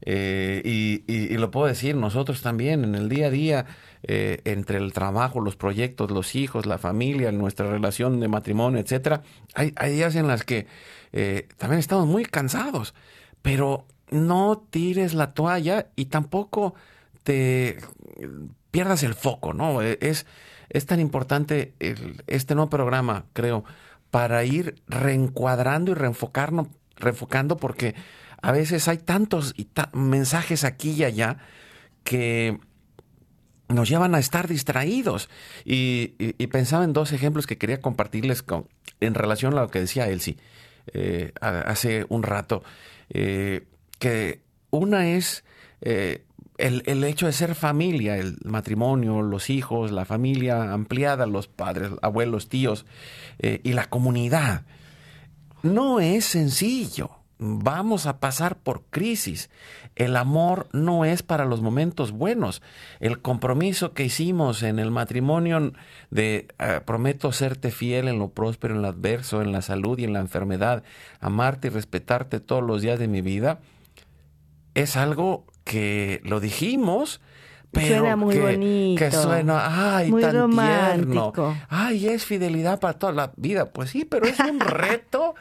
Eh, 0.00 0.62
y, 0.64 1.36
lo 1.36 1.50
puedo 1.50 1.66
decir 1.66 1.94
nosotros 1.94 2.40
también 2.40 2.82
en 2.82 2.94
el 2.94 3.10
día 3.10 3.26
a 3.26 3.30
día, 3.30 3.66
entre 4.08 4.78
el 4.78 4.92
trabajo, 4.92 5.40
los 5.40 5.56
proyectos, 5.56 6.10
los 6.10 6.34
hijos, 6.34 6.66
la 6.66 6.78
familia, 6.78 7.32
nuestra 7.32 7.70
relación 7.70 8.20
de 8.20 8.28
matrimonio, 8.28 8.78
etcétera, 8.78 9.22
hay, 9.54 9.72
días 9.90 10.14
en 10.14 10.28
las 10.28 10.44
que 10.44 10.66
también 11.56 11.80
estamos 11.80 12.06
muy 12.06 12.24
cansados, 12.24 12.94
pero 13.42 13.86
no 14.10 14.64
tires 14.70 15.14
la 15.14 15.34
toalla 15.34 15.88
y 15.96 16.06
tampoco 16.06 16.74
te 17.22 17.78
pierdas 18.70 19.02
el 19.02 19.14
foco, 19.14 19.52
¿no? 19.52 19.82
E, 19.82 19.98
es, 20.00 20.26
es 20.68 20.86
tan 20.86 21.00
importante 21.00 21.74
este 22.26 22.54
nuevo 22.54 22.70
programa, 22.70 23.24
creo, 23.32 23.64
para 24.10 24.44
ir 24.44 24.76
reencuadrando 24.86 25.92
y 25.92 25.94
reenfocarnos, 25.94 26.68
reenfocando, 26.96 27.56
porque 27.56 27.94
a 28.42 28.52
veces 28.52 28.86
hay 28.88 28.98
tantos 28.98 29.54
mensajes 29.92 30.64
aquí 30.64 30.92
y 30.92 31.04
allá 31.04 31.38
que 32.04 32.60
nos 33.68 33.88
llevan 33.88 34.14
a 34.14 34.18
estar 34.18 34.48
distraídos. 34.48 35.28
Y, 35.64 36.08
pensaba 36.48 36.84
en 36.84 36.92
dos 36.92 37.12
ejemplos 37.12 37.46
que 37.46 37.58
quería 37.58 37.80
compartirles 37.80 38.42
con, 38.42 38.68
en 39.00 39.14
relación 39.14 39.54
a 39.54 39.62
lo 39.62 39.68
que 39.68 39.80
decía 39.80 40.08
Elsie 40.08 40.36
eh, 40.92 41.32
hace 41.40 42.06
un 42.08 42.22
rato. 42.22 42.62
Eh, 43.10 43.66
que 43.98 44.40
una 44.70 45.08
es 45.08 45.44
eh, 45.80 46.24
el, 46.58 47.04
hecho 47.04 47.26
de 47.26 47.32
ser 47.32 47.54
familia, 47.54 48.16
el 48.16 48.38
matrimonio, 48.44 49.22
los 49.22 49.50
hijos, 49.50 49.92
la 49.92 50.04
familia 50.04 50.72
ampliada, 50.72 51.26
los 51.26 51.48
padres, 51.48 51.90
abuelos, 52.02 52.48
tíos 52.48 52.86
eh, 53.38 53.60
y 53.62 53.72
la 53.72 53.88
comunidad. 53.88 54.64
No 55.62 56.00
es 56.00 56.24
sencillo. 56.24 57.10
Vamos 57.38 58.06
a 58.06 58.18
pasar 58.18 58.56
por 58.56 58.84
crisis. 58.88 59.50
El 59.94 60.16
amor 60.16 60.68
no 60.72 61.04
es 61.04 61.22
para 61.22 61.44
los 61.44 61.60
momentos 61.60 62.12
buenos. 62.12 62.62
El 62.98 63.20
compromiso 63.20 63.92
que 63.92 64.04
hicimos 64.04 64.62
en 64.62 64.78
el 64.78 64.90
matrimonio 64.90 65.72
de 66.10 66.48
eh, 66.58 66.80
prometo 66.84 67.32
serte 67.32 67.70
fiel 67.70 68.08
en 68.08 68.18
lo 68.18 68.30
próspero, 68.30 68.74
en 68.74 68.82
lo 68.82 68.88
adverso, 68.88 69.42
en 69.42 69.52
la 69.52 69.60
salud 69.60 69.98
y 69.98 70.04
en 70.04 70.14
la 70.14 70.20
enfermedad, 70.20 70.82
amarte 71.20 71.68
y 71.68 71.70
respetarte 71.70 72.40
todos 72.40 72.62
los 72.62 72.80
días 72.80 72.98
de 72.98 73.08
mi 73.08 73.20
vida, 73.20 73.60
es 74.74 74.96
algo 74.96 75.44
que 75.64 76.20
lo 76.24 76.40
dijimos, 76.40 77.20
pero 77.70 77.98
suena 77.98 78.16
muy 78.16 78.34
que, 78.34 78.40
bonito. 78.40 78.98
que 78.98 79.10
suena, 79.10 79.96
ay, 79.96 80.10
muy 80.10 80.22
tan 80.22 80.36
romántico. 80.36 81.32
tierno. 81.32 81.60
Ay, 81.68 82.06
es 82.06 82.24
fidelidad 82.24 82.80
para 82.80 82.98
toda 82.98 83.12
la 83.12 83.32
vida. 83.36 83.66
Pues 83.72 83.90
sí, 83.90 84.04
pero 84.04 84.26
es 84.26 84.38
un 84.40 84.60
reto 84.60 85.34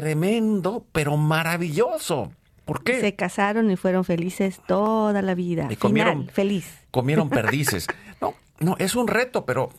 tremendo, 0.00 0.86
pero 0.92 1.16
maravilloso. 1.16 2.32
¿Por 2.64 2.82
qué? 2.82 3.00
Se 3.00 3.14
casaron 3.14 3.70
y 3.70 3.76
fueron 3.76 4.04
felices 4.04 4.60
toda 4.66 5.22
la 5.22 5.34
vida. 5.34 5.68
Y 5.70 5.76
comieron, 5.76 6.20
Final, 6.20 6.30
feliz. 6.30 6.74
Comieron 6.90 7.30
perdices. 7.30 7.86
No, 8.20 8.34
no, 8.58 8.76
es 8.78 8.94
un 8.94 9.08
reto, 9.08 9.46
pero 9.46 9.70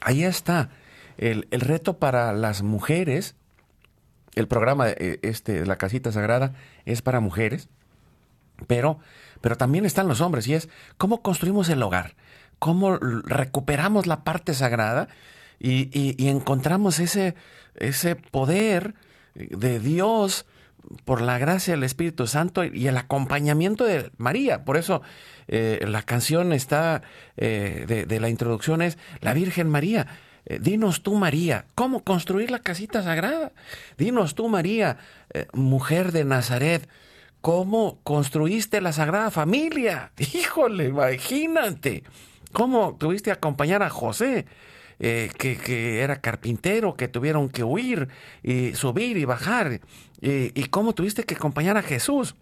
ahí 0.00 0.24
está. 0.24 0.70
El, 1.18 1.46
el 1.50 1.60
reto 1.60 1.98
para 1.98 2.32
las 2.32 2.62
mujeres, 2.62 3.36
el 4.34 4.48
programa 4.48 4.88
eh, 4.88 5.18
este, 5.22 5.66
La 5.66 5.76
Casita 5.76 6.10
Sagrada, 6.10 6.54
es 6.86 7.02
para 7.02 7.20
mujeres 7.20 7.68
pero, 8.66 8.98
pero 9.40 9.56
también 9.56 9.84
están 9.84 10.08
los 10.08 10.20
hombres 10.20 10.46
y 10.46 10.54
es 10.54 10.68
cómo 10.96 11.22
construimos 11.22 11.68
el 11.68 11.82
hogar, 11.82 12.14
cómo 12.58 12.96
recuperamos 12.96 14.06
la 14.06 14.24
parte 14.24 14.54
sagrada 14.54 15.08
y, 15.58 15.90
y, 15.92 16.28
encontramos 16.28 16.98
ese, 16.98 17.36
ese 17.76 18.16
poder 18.16 18.94
de 19.34 19.80
Dios 19.80 20.46
por 21.04 21.20
la 21.20 21.38
gracia 21.38 21.74
del 21.74 21.84
Espíritu 21.84 22.26
Santo 22.26 22.64
y 22.64 22.86
el 22.86 22.96
acompañamiento 22.96 23.84
de 23.84 24.10
María. 24.16 24.64
Por 24.64 24.76
eso 24.76 25.02
eh, 25.48 25.84
la 25.86 26.02
canción 26.02 26.52
está 26.52 27.02
eh, 27.36 28.06
de, 28.08 28.20
la 28.20 28.28
introducción 28.28 28.82
es 28.82 28.98
La 29.20 29.34
Virgen 29.34 29.68
María. 29.68 30.06
Eh, 30.44 30.58
dinos 30.60 31.02
tú, 31.02 31.14
María, 31.14 31.66
¿cómo 31.74 32.02
construir 32.02 32.50
la 32.50 32.58
casita 32.58 33.02
sagrada? 33.02 33.52
Dinos 33.96 34.34
tú, 34.34 34.48
María, 34.48 34.98
mujer 35.52 36.12
de 36.12 36.24
Nazaret, 36.24 36.88
cómo 37.40 38.00
construiste 38.02 38.80
la 38.80 38.92
Sagrada 38.92 39.30
Familia. 39.30 40.12
Híjole, 40.18 40.86
imagínate. 40.86 42.02
¿Cómo 42.52 42.96
tuviste 42.98 43.30
que 43.30 43.32
acompañar 43.32 43.82
a 43.82 43.88
José, 43.88 44.46
eh, 45.02 45.30
que, 45.36 46.00
era 46.00 46.22
carpintero, 46.22 46.96
que 46.96 47.08
tuvieron 47.08 47.50
que 47.50 47.64
huir 47.64 48.08
y 48.42 48.74
subir 48.74 49.18
y 49.18 49.26
bajar? 49.26 49.80
y 50.24 50.64
cómo 50.66 50.94
tuviste 50.94 51.24
que 51.24 51.34
acompañar 51.34 51.76
a 51.76 51.82
Jesús, 51.82 52.36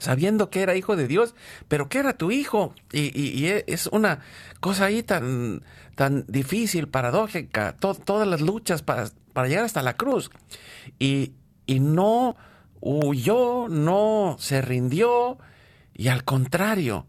sabiendo 0.00 0.50
que 0.50 0.62
era 0.62 0.74
hijo 0.74 0.96
de 0.96 1.06
Dios, 1.06 1.36
pero 1.68 1.88
que 1.88 1.98
era 1.98 2.16
tu 2.16 2.32
hijo. 2.32 2.74
Y, 2.92 3.46
e, 3.46 3.64
es 3.68 3.86
una 3.86 4.20
cosa 4.58 4.86
ahí 4.86 5.04
tan, 5.04 5.62
tan 5.94 6.24
difícil, 6.26 6.88
paradójica, 6.88 7.76
todas 7.76 8.26
las 8.26 8.40
luchas 8.40 8.82
para, 8.82 9.08
para 9.32 9.46
llegar 9.46 9.64
hasta 9.64 9.82
la 9.82 9.94
cruz. 9.94 10.32
Y, 10.98 11.34
y 11.66 11.78
no 11.78 12.36
huyó, 12.80 13.68
no 13.68 14.36
se 14.40 14.60
rindió 14.60 15.38
y 15.96 16.08
al 16.08 16.24
contrario, 16.24 17.06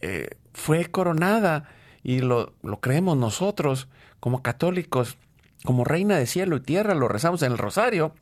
eh, 0.00 0.28
fue 0.52 0.86
coronada 0.86 1.68
y 2.02 2.20
lo, 2.20 2.54
lo, 2.62 2.80
creemos 2.80 3.16
nosotros 3.16 3.88
como 4.20 4.42
católicos, 4.42 5.16
como 5.64 5.84
reina 5.84 6.18
de 6.18 6.26
cielo 6.26 6.56
y 6.56 6.60
tierra, 6.60 6.94
lo 6.94 7.08
rezamos 7.08 7.42
en 7.42 7.52
el 7.52 7.58
rosario 7.58 8.14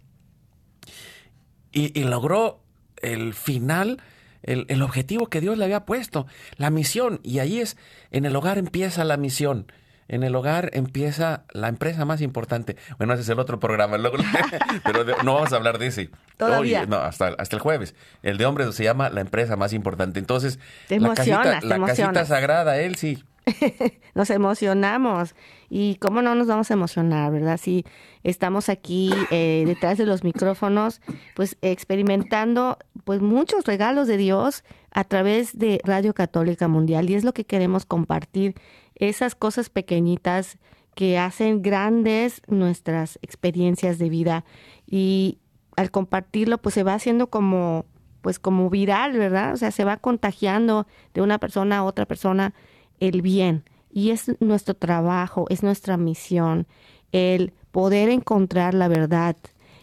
y, 1.72 1.98
y 1.98 2.04
logró 2.04 2.60
el 3.02 3.34
final, 3.34 4.02
el, 4.42 4.66
el, 4.68 4.82
objetivo 4.82 5.28
que 5.28 5.40
Dios 5.40 5.56
le 5.56 5.64
había 5.64 5.84
puesto, 5.86 6.26
la 6.56 6.70
misión 6.70 7.20
y 7.22 7.38
ahí 7.38 7.60
es, 7.60 7.76
en 8.10 8.24
el 8.24 8.36
hogar 8.36 8.58
empieza 8.58 9.04
la 9.04 9.16
misión 9.16 9.66
en 10.10 10.24
el 10.24 10.34
hogar 10.34 10.70
empieza 10.72 11.44
la 11.52 11.68
empresa 11.68 12.04
más 12.04 12.20
importante. 12.20 12.76
Bueno, 12.98 13.14
ese 13.14 13.22
es 13.22 13.28
el 13.28 13.38
otro 13.38 13.60
programa, 13.60 13.96
pero 14.84 15.04
no 15.22 15.34
vamos 15.34 15.52
a 15.52 15.56
hablar 15.56 15.78
de 15.78 15.86
ese. 15.86 16.10
Todavía. 16.36 16.84
no, 16.84 16.96
hasta, 16.96 17.28
hasta 17.38 17.56
el 17.56 17.62
jueves. 17.62 17.94
El 18.24 18.36
de 18.36 18.44
hombres 18.44 18.74
se 18.74 18.82
llama 18.82 19.08
la 19.08 19.20
empresa 19.20 19.54
más 19.54 19.72
importante. 19.72 20.18
Entonces, 20.18 20.58
la 20.88 21.14
casita, 21.14 21.60
la 21.62 21.86
casita 21.86 22.24
sagrada, 22.24 22.80
él 22.80 22.96
sí. 22.96 23.22
nos 24.14 24.30
emocionamos. 24.30 25.34
Y 25.68 25.96
cómo 25.96 26.22
no 26.22 26.34
nos 26.34 26.46
vamos 26.46 26.70
a 26.70 26.74
emocionar, 26.74 27.32
¿verdad? 27.32 27.58
Si 27.58 27.84
estamos 28.22 28.68
aquí 28.68 29.12
eh, 29.30 29.64
detrás 29.66 29.98
de 29.98 30.06
los 30.06 30.24
micrófonos, 30.24 31.00
pues 31.34 31.56
experimentando 31.62 32.78
pues 33.04 33.20
muchos 33.20 33.64
regalos 33.64 34.08
de 34.08 34.16
Dios 34.16 34.64
a 34.90 35.04
través 35.04 35.58
de 35.58 35.80
Radio 35.84 36.14
Católica 36.14 36.68
Mundial. 36.68 37.08
Y 37.08 37.14
es 37.14 37.24
lo 37.24 37.32
que 37.32 37.44
queremos 37.44 37.86
compartir 37.86 38.54
esas 38.94 39.34
cosas 39.34 39.70
pequeñitas 39.70 40.58
que 40.94 41.18
hacen 41.18 41.62
grandes 41.62 42.42
nuestras 42.48 43.18
experiencias 43.22 43.98
de 43.98 44.08
vida 44.08 44.44
y 44.86 45.38
al 45.76 45.90
compartirlo 45.90 46.58
pues 46.58 46.74
se 46.74 46.82
va 46.82 46.94
haciendo 46.94 47.28
como 47.28 47.86
pues 48.20 48.38
como 48.38 48.68
viral, 48.68 49.12
¿verdad? 49.16 49.54
O 49.54 49.56
sea, 49.56 49.70
se 49.70 49.84
va 49.84 49.96
contagiando 49.96 50.86
de 51.14 51.22
una 51.22 51.38
persona 51.38 51.78
a 51.78 51.84
otra 51.84 52.04
persona 52.04 52.52
el 53.00 53.22
bien 53.22 53.64
y 53.92 54.10
es 54.10 54.30
nuestro 54.40 54.74
trabajo, 54.74 55.46
es 55.48 55.62
nuestra 55.62 55.96
misión 55.96 56.66
el 57.12 57.52
poder 57.72 58.08
encontrar 58.08 58.74
la 58.74 58.88
verdad, 58.88 59.36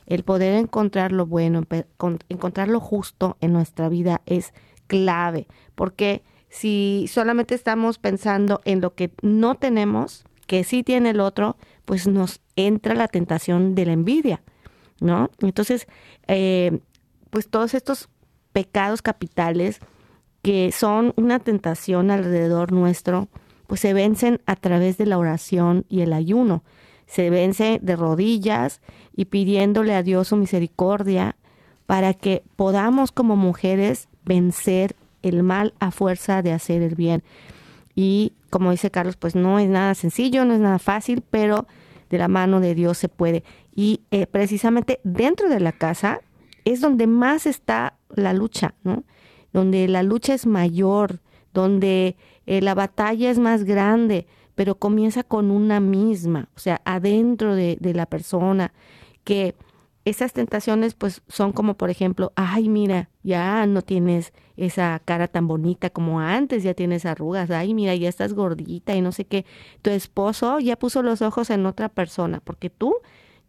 el 0.06 0.24
poder 0.24 0.54
encontrar 0.54 1.12
lo 1.12 1.26
bueno, 1.26 1.64
encontrar 2.30 2.70
lo 2.70 2.80
justo 2.80 3.38
en 3.42 3.52
nuestra 3.54 3.90
vida 3.90 4.22
es 4.26 4.54
clave, 4.88 5.48
porque 5.76 6.24
si 6.50 7.08
solamente 7.10 7.56
estamos 7.56 7.98
pensando 7.98 8.62
en 8.64 8.80
lo 8.80 8.96
que 8.96 9.12
no 9.22 9.56
tenemos, 9.56 10.24
que 10.48 10.64
sí 10.64 10.84
tiene 10.84 11.10
el 11.10 11.20
otro, 11.20 11.58
pues 11.84 12.08
nos 12.08 12.40
entra 12.56 12.96
la 12.96 13.10
tentación 13.10 13.76
de 13.76 13.86
la 13.86 13.92
envidia, 13.94 14.42
¿no? 15.02 15.30
Entonces, 15.42 15.88
eh, 16.28 16.80
pues 17.30 17.50
todos 17.50 17.74
estos 17.74 18.10
pecados 18.54 19.02
capitales 19.02 19.82
que 20.42 20.72
son 20.72 21.14
una 21.16 21.40
tentación 21.40 22.12
alrededor 22.12 22.72
nuestro, 22.72 23.28
pues 23.68 23.82
se 23.82 23.94
vencen 23.94 24.42
a 24.46 24.56
través 24.56 24.98
de 24.98 25.06
la 25.06 25.18
oración 25.18 25.86
y 25.90 26.02
el 26.02 26.14
ayuno. 26.14 26.64
Se 27.06 27.30
vence 27.30 27.80
de 27.82 27.96
rodillas 27.96 28.82
y 29.16 29.26
pidiéndole 29.26 29.94
a 29.94 30.04
Dios 30.04 30.30
su 30.30 30.36
misericordia 30.38 31.36
para 31.86 32.14
que 32.14 32.44
podamos 32.56 33.12
como 33.12 33.36
mujeres 33.36 34.10
vencer 34.26 34.96
el 35.22 35.44
mal 35.44 35.74
a 35.80 35.92
fuerza 35.92 36.42
de 36.42 36.54
hacer 36.54 36.82
el 36.82 36.96
bien. 36.96 37.24
Y 37.96 38.34
como 38.50 38.72
dice 38.72 38.92
Carlos, 38.92 39.18
pues 39.18 39.36
no 39.36 39.60
es 39.60 39.70
nada 39.70 39.96
sencillo, 39.96 40.46
no 40.46 40.54
es 40.54 40.60
nada 40.60 40.80
fácil, 40.80 41.24
pero 41.30 41.68
de 42.10 42.18
la 42.18 42.28
mano 42.28 42.60
de 42.60 42.76
Dios 42.76 42.98
se 42.98 43.10
puede. 43.10 43.44
Y 43.76 44.02
eh, 44.12 44.28
precisamente 44.28 45.00
dentro 45.04 45.50
de 45.50 45.60
la 45.60 45.72
casa 45.72 46.22
es 46.66 46.82
donde 46.82 47.08
más 47.08 47.46
está 47.46 47.98
la 48.10 48.34
lucha, 48.34 48.76
¿no? 48.84 49.04
Donde 49.58 49.88
la 49.88 50.04
lucha 50.04 50.36
es 50.36 50.46
mayor, 50.46 51.20
donde 51.52 52.16
eh, 52.46 52.62
la 52.62 52.76
batalla 52.76 53.32
es 53.32 53.40
más 53.40 53.64
grande, 53.64 54.28
pero 54.54 54.76
comienza 54.76 55.24
con 55.24 55.50
una 55.50 55.80
misma, 55.80 56.48
o 56.56 56.60
sea, 56.60 56.80
adentro 56.86 57.56
de, 57.56 57.76
de 57.80 57.96
la 57.96 58.06
persona, 58.06 58.72
que 59.24 59.56
esas 60.06 60.32
tentaciones 60.32 60.94
pues 60.94 61.24
son 61.28 61.54
como 61.54 61.74
por 61.74 61.90
ejemplo, 61.90 62.34
ay 62.36 62.70
mira, 62.70 63.10
ya 63.24 63.66
no 63.66 63.82
tienes 63.82 64.32
esa 64.58 65.02
cara 65.04 65.28
tan 65.28 65.48
bonita 65.48 65.90
como 65.90 66.20
antes, 66.20 66.62
ya 66.62 66.76
tienes 66.76 67.08
arrugas, 67.08 67.50
ay 67.50 67.74
mira, 67.74 67.96
ya 67.96 68.10
estás 68.10 68.34
gordita 68.34 68.96
y 68.96 69.02
no 69.02 69.12
sé 69.12 69.26
qué, 69.26 69.44
tu 69.82 69.90
esposo 69.90 70.60
ya 70.60 70.76
puso 70.78 71.02
los 71.02 71.24
ojos 71.24 71.50
en 71.50 71.66
otra 71.66 71.90
persona, 71.90 72.42
porque 72.44 72.70
tú 72.70 72.94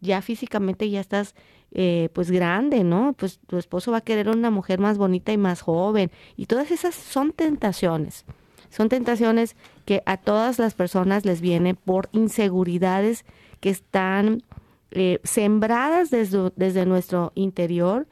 ya 0.01 0.21
físicamente 0.21 0.89
ya 0.89 0.99
estás 0.99 1.35
eh, 1.71 2.09
pues 2.13 2.31
grande, 2.31 2.83
¿no? 2.83 3.13
Pues 3.13 3.39
tu 3.45 3.57
esposo 3.57 3.91
va 3.91 3.97
a 3.99 4.01
querer 4.01 4.29
una 4.29 4.49
mujer 4.49 4.79
más 4.79 4.97
bonita 4.97 5.31
y 5.31 5.37
más 5.37 5.61
joven, 5.61 6.11
y 6.35 6.47
todas 6.47 6.71
esas 6.71 6.95
son 6.95 7.31
tentaciones. 7.31 8.25
Son 8.69 8.89
tentaciones 8.89 9.55
que 9.85 10.03
a 10.05 10.17
todas 10.17 10.59
las 10.59 10.73
personas 10.73 11.25
les 11.25 11.41
vienen 11.41 11.75
por 11.75 12.09
inseguridades 12.11 13.25
que 13.59 13.69
están 13.69 14.43
eh, 14.91 15.19
sembradas 15.23 16.09
desde, 16.09 16.51
desde 16.55 16.85
nuestro 16.85 17.31
interior 17.35 18.07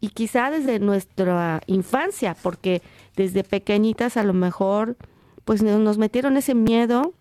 y 0.00 0.08
quizá 0.08 0.50
desde 0.50 0.78
nuestra 0.78 1.60
infancia, 1.66 2.36
porque 2.42 2.82
desde 3.16 3.44
pequeñitas 3.44 4.16
a 4.16 4.24
lo 4.24 4.32
mejor 4.32 4.96
pues 5.44 5.62
nos 5.62 5.98
metieron 5.98 6.36
ese 6.36 6.54
miedo, 6.54 7.12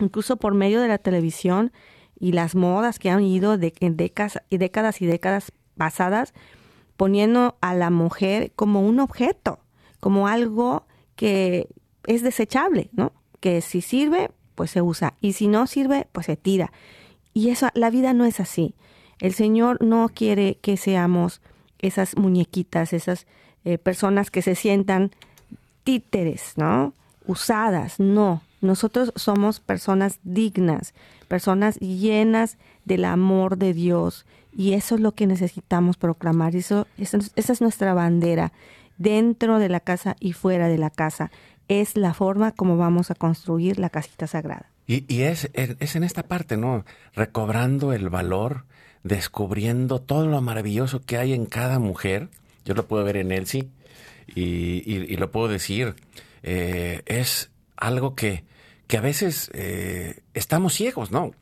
incluso 0.00 0.36
por 0.36 0.54
medio 0.54 0.80
de 0.80 0.88
la 0.88 0.98
televisión 0.98 1.72
y 2.18 2.32
las 2.32 2.54
modas 2.54 2.98
que 2.98 3.10
han 3.10 3.22
ido 3.22 3.58
de, 3.58 3.72
en 3.80 3.96
décadas 3.96 4.42
y 4.50 4.58
décadas 4.58 5.00
y 5.00 5.06
décadas 5.06 5.52
pasadas, 5.76 6.34
poniendo 6.96 7.56
a 7.60 7.74
la 7.74 7.90
mujer 7.90 8.52
como 8.56 8.80
un 8.80 9.00
objeto, 9.00 9.60
como 10.00 10.26
algo 10.26 10.84
que 11.14 11.68
es 12.06 12.22
desechable, 12.22 12.90
¿no? 12.92 13.12
Que 13.40 13.60
si 13.60 13.80
sirve, 13.80 14.30
pues 14.54 14.72
se 14.72 14.82
usa, 14.82 15.14
y 15.20 15.34
si 15.34 15.46
no 15.46 15.66
sirve, 15.66 16.08
pues 16.12 16.26
se 16.26 16.36
tira. 16.36 16.72
Y 17.34 17.50
eso, 17.50 17.68
la 17.74 17.90
vida 17.90 18.12
no 18.12 18.24
es 18.24 18.40
así. 18.40 18.74
El 19.20 19.34
Señor 19.34 19.82
no 19.84 20.08
quiere 20.08 20.58
que 20.60 20.76
seamos 20.76 21.40
esas 21.78 22.16
muñequitas, 22.16 22.92
esas 22.92 23.26
eh, 23.64 23.78
personas 23.78 24.30
que 24.30 24.42
se 24.42 24.54
sientan 24.54 25.12
títeres, 25.84 26.54
¿no? 26.56 26.94
Usadas, 27.26 28.00
no. 28.00 28.42
Nosotros 28.60 29.12
somos 29.16 29.60
personas 29.60 30.18
dignas, 30.24 30.94
personas 31.28 31.78
llenas 31.78 32.58
del 32.84 33.04
amor 33.04 33.56
de 33.56 33.72
Dios. 33.74 34.26
Y 34.52 34.72
eso 34.72 34.96
es 34.96 35.00
lo 35.00 35.12
que 35.12 35.26
necesitamos 35.26 35.96
proclamar. 35.96 36.56
Eso, 36.56 36.86
esa 36.96 37.52
es 37.52 37.60
nuestra 37.60 37.94
bandera, 37.94 38.52
dentro 38.96 39.58
de 39.58 39.68
la 39.68 39.80
casa 39.80 40.16
y 40.18 40.32
fuera 40.32 40.68
de 40.68 40.78
la 40.78 40.90
casa. 40.90 41.30
Es 41.68 41.96
la 41.96 42.14
forma 42.14 42.52
como 42.52 42.76
vamos 42.76 43.10
a 43.10 43.14
construir 43.14 43.78
la 43.78 43.90
casita 43.90 44.26
sagrada. 44.26 44.70
Y, 44.88 45.20
es, 45.20 45.50
es, 45.52 45.96
en 45.96 46.02
esta 46.02 46.22
parte, 46.22 46.56
¿no? 46.56 46.86
Recobrando 47.14 47.92
el 47.92 48.08
valor, 48.08 48.64
descubriendo 49.02 50.00
todo 50.00 50.26
lo 50.26 50.40
maravilloso 50.40 51.02
que 51.04 51.18
hay 51.18 51.34
en 51.34 51.44
cada 51.44 51.78
mujer. 51.78 52.30
Yo 52.64 52.72
lo 52.72 52.88
puedo 52.88 53.04
ver 53.04 53.18
en 53.18 53.30
Elsie 53.30 53.68
y, 54.34 54.82
y, 54.86 55.16
lo 55.16 55.30
puedo 55.30 55.48
decir. 55.48 55.94
Eh, 56.42 57.02
es 57.04 57.50
algo 57.78 58.14
que, 58.14 58.44
que 58.86 58.98
a 58.98 59.00
veces 59.00 59.50
eh, 59.54 60.20
estamos 60.34 60.74
ciegos, 60.74 61.10
¿no? 61.10 61.32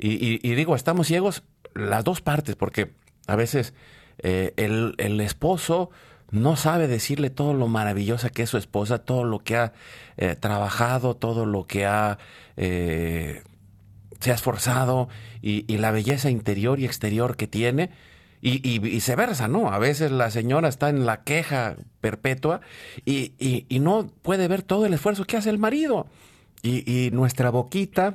Y, 0.00 0.54
digo, 0.54 0.76
estamos 0.76 1.08
ciegos 1.08 1.42
las 1.74 2.04
dos 2.04 2.20
partes, 2.20 2.54
porque 2.54 2.92
a 3.26 3.34
veces 3.34 3.74
eh, 4.18 4.54
el, 4.56 4.94
el 4.98 5.20
esposo 5.20 5.90
no 6.30 6.54
sabe 6.54 6.86
decirle 6.86 7.30
todo 7.30 7.52
lo 7.52 7.66
maravillosa 7.66 8.30
que 8.30 8.44
es 8.44 8.50
su 8.50 8.58
esposa, 8.58 8.98
todo 8.98 9.24
lo 9.24 9.40
que 9.40 9.56
ha 9.56 9.72
eh, 10.16 10.36
trabajado, 10.36 11.16
todo 11.16 11.46
lo 11.46 11.66
que 11.66 11.84
ha 11.84 12.18
se 14.20 14.30
ha 14.32 14.34
esforzado 14.34 15.08
y, 15.40 15.64
la 15.78 15.90
belleza 15.90 16.30
interior 16.30 16.80
y 16.80 16.84
exterior 16.84 17.36
que 17.36 17.46
tiene. 17.46 17.90
Y, 18.40 18.78
viceversa, 18.78 19.48
¿no? 19.48 19.72
A 19.72 19.78
veces 19.78 20.12
la 20.12 20.30
señora 20.30 20.68
está 20.68 20.90
en 20.90 21.06
la 21.06 21.24
queja 21.24 21.76
perpetua 22.00 22.60
y, 23.04 23.32
y 23.68 23.78
no 23.80 24.10
puede 24.22 24.46
ver 24.46 24.62
todo 24.62 24.86
el 24.86 24.94
esfuerzo 24.94 25.24
que 25.24 25.36
hace 25.36 25.50
el 25.50 25.58
marido. 25.58 26.06
Y, 26.62 27.10
nuestra 27.12 27.50
boquita 27.50 28.14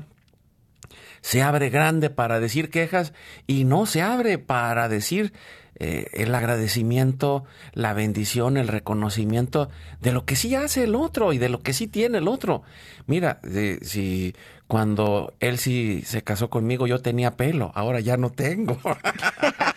se 1.22 1.42
abre 1.42 1.70
grande 1.70 2.10
para 2.10 2.40
decir 2.40 2.70
quejas 2.70 3.14
y 3.48 3.64
no 3.64 3.86
se 3.86 4.02
abre 4.02 4.38
para 4.38 4.90
decir 4.90 5.32
eh, 5.76 6.08
el 6.14 6.36
agradecimiento, 6.36 7.46
la 7.74 7.94
bendición, 7.94 8.58
el 8.58 8.68
reconocimiento 8.68 9.70
de 10.02 10.12
lo 10.12 10.26
que 10.26 10.36
sí 10.36 10.56
hace 10.56 10.84
el 10.84 10.96
otro 10.96 11.32
y 11.32 11.38
de 11.38 11.50
lo 11.50 11.62
que 11.62 11.74
sí 11.74 11.88
tiene 11.88 12.18
el 12.18 12.28
otro. 12.28 12.64
Mira, 13.08 13.40
si 13.82 14.36
cuando 14.68 15.34
él 15.40 15.58
sí 15.58 16.04
se 16.06 16.24
casó 16.24 16.50
conmigo 16.50 16.86
yo 16.86 17.02
tenía 17.02 17.38
pelo, 17.38 17.72
ahora 17.76 18.02
ya 18.02 18.18
no 18.18 18.32
tengo. 18.32 18.78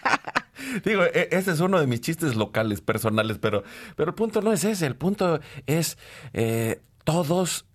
Digo, 0.85 1.05
e, 1.05 1.29
ese 1.33 1.53
es 1.53 1.61
uno 1.61 1.81
de 1.81 1.87
mis 1.87 2.01
chistes 2.01 2.37
locales, 2.37 2.81
personales, 2.81 3.39
pero, 3.39 3.63
pero 3.97 4.11
el 4.11 4.15
punto 4.15 4.41
no 4.43 4.53
es 4.53 4.65
ese, 4.65 4.87
el 4.87 4.97
punto 4.97 5.41
es 5.67 5.99
eh, 6.33 6.81
todos 7.05 7.67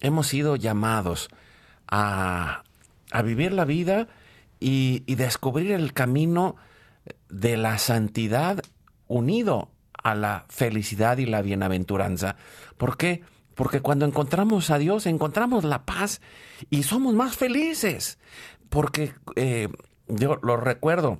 hemos 0.00 0.26
sido 0.26 0.56
llamados 0.56 1.28
a, 1.88 2.62
a 3.10 3.22
vivir 3.22 3.52
la 3.52 3.64
vida 3.64 4.08
y, 4.58 5.02
y 5.06 5.14
descubrir 5.14 5.72
el 5.72 5.92
camino 5.92 6.56
de 7.28 7.56
la 7.56 7.78
santidad 7.78 8.62
unido 9.06 9.70
a 10.02 10.14
la 10.14 10.46
felicidad 10.48 11.18
y 11.18 11.26
la 11.26 11.42
bienaventuranza. 11.42 12.36
¿Por 12.76 12.96
qué? 12.96 13.22
Porque 13.54 13.80
cuando 13.80 14.06
encontramos 14.06 14.70
a 14.70 14.78
Dios, 14.78 15.06
encontramos 15.06 15.64
la 15.64 15.84
paz 15.84 16.20
y 16.70 16.84
somos 16.84 17.14
más 17.14 17.36
felices. 17.36 18.18
Porque 18.70 19.12
eh, 19.36 19.68
yo 20.08 20.38
lo 20.42 20.56
recuerdo 20.56 21.18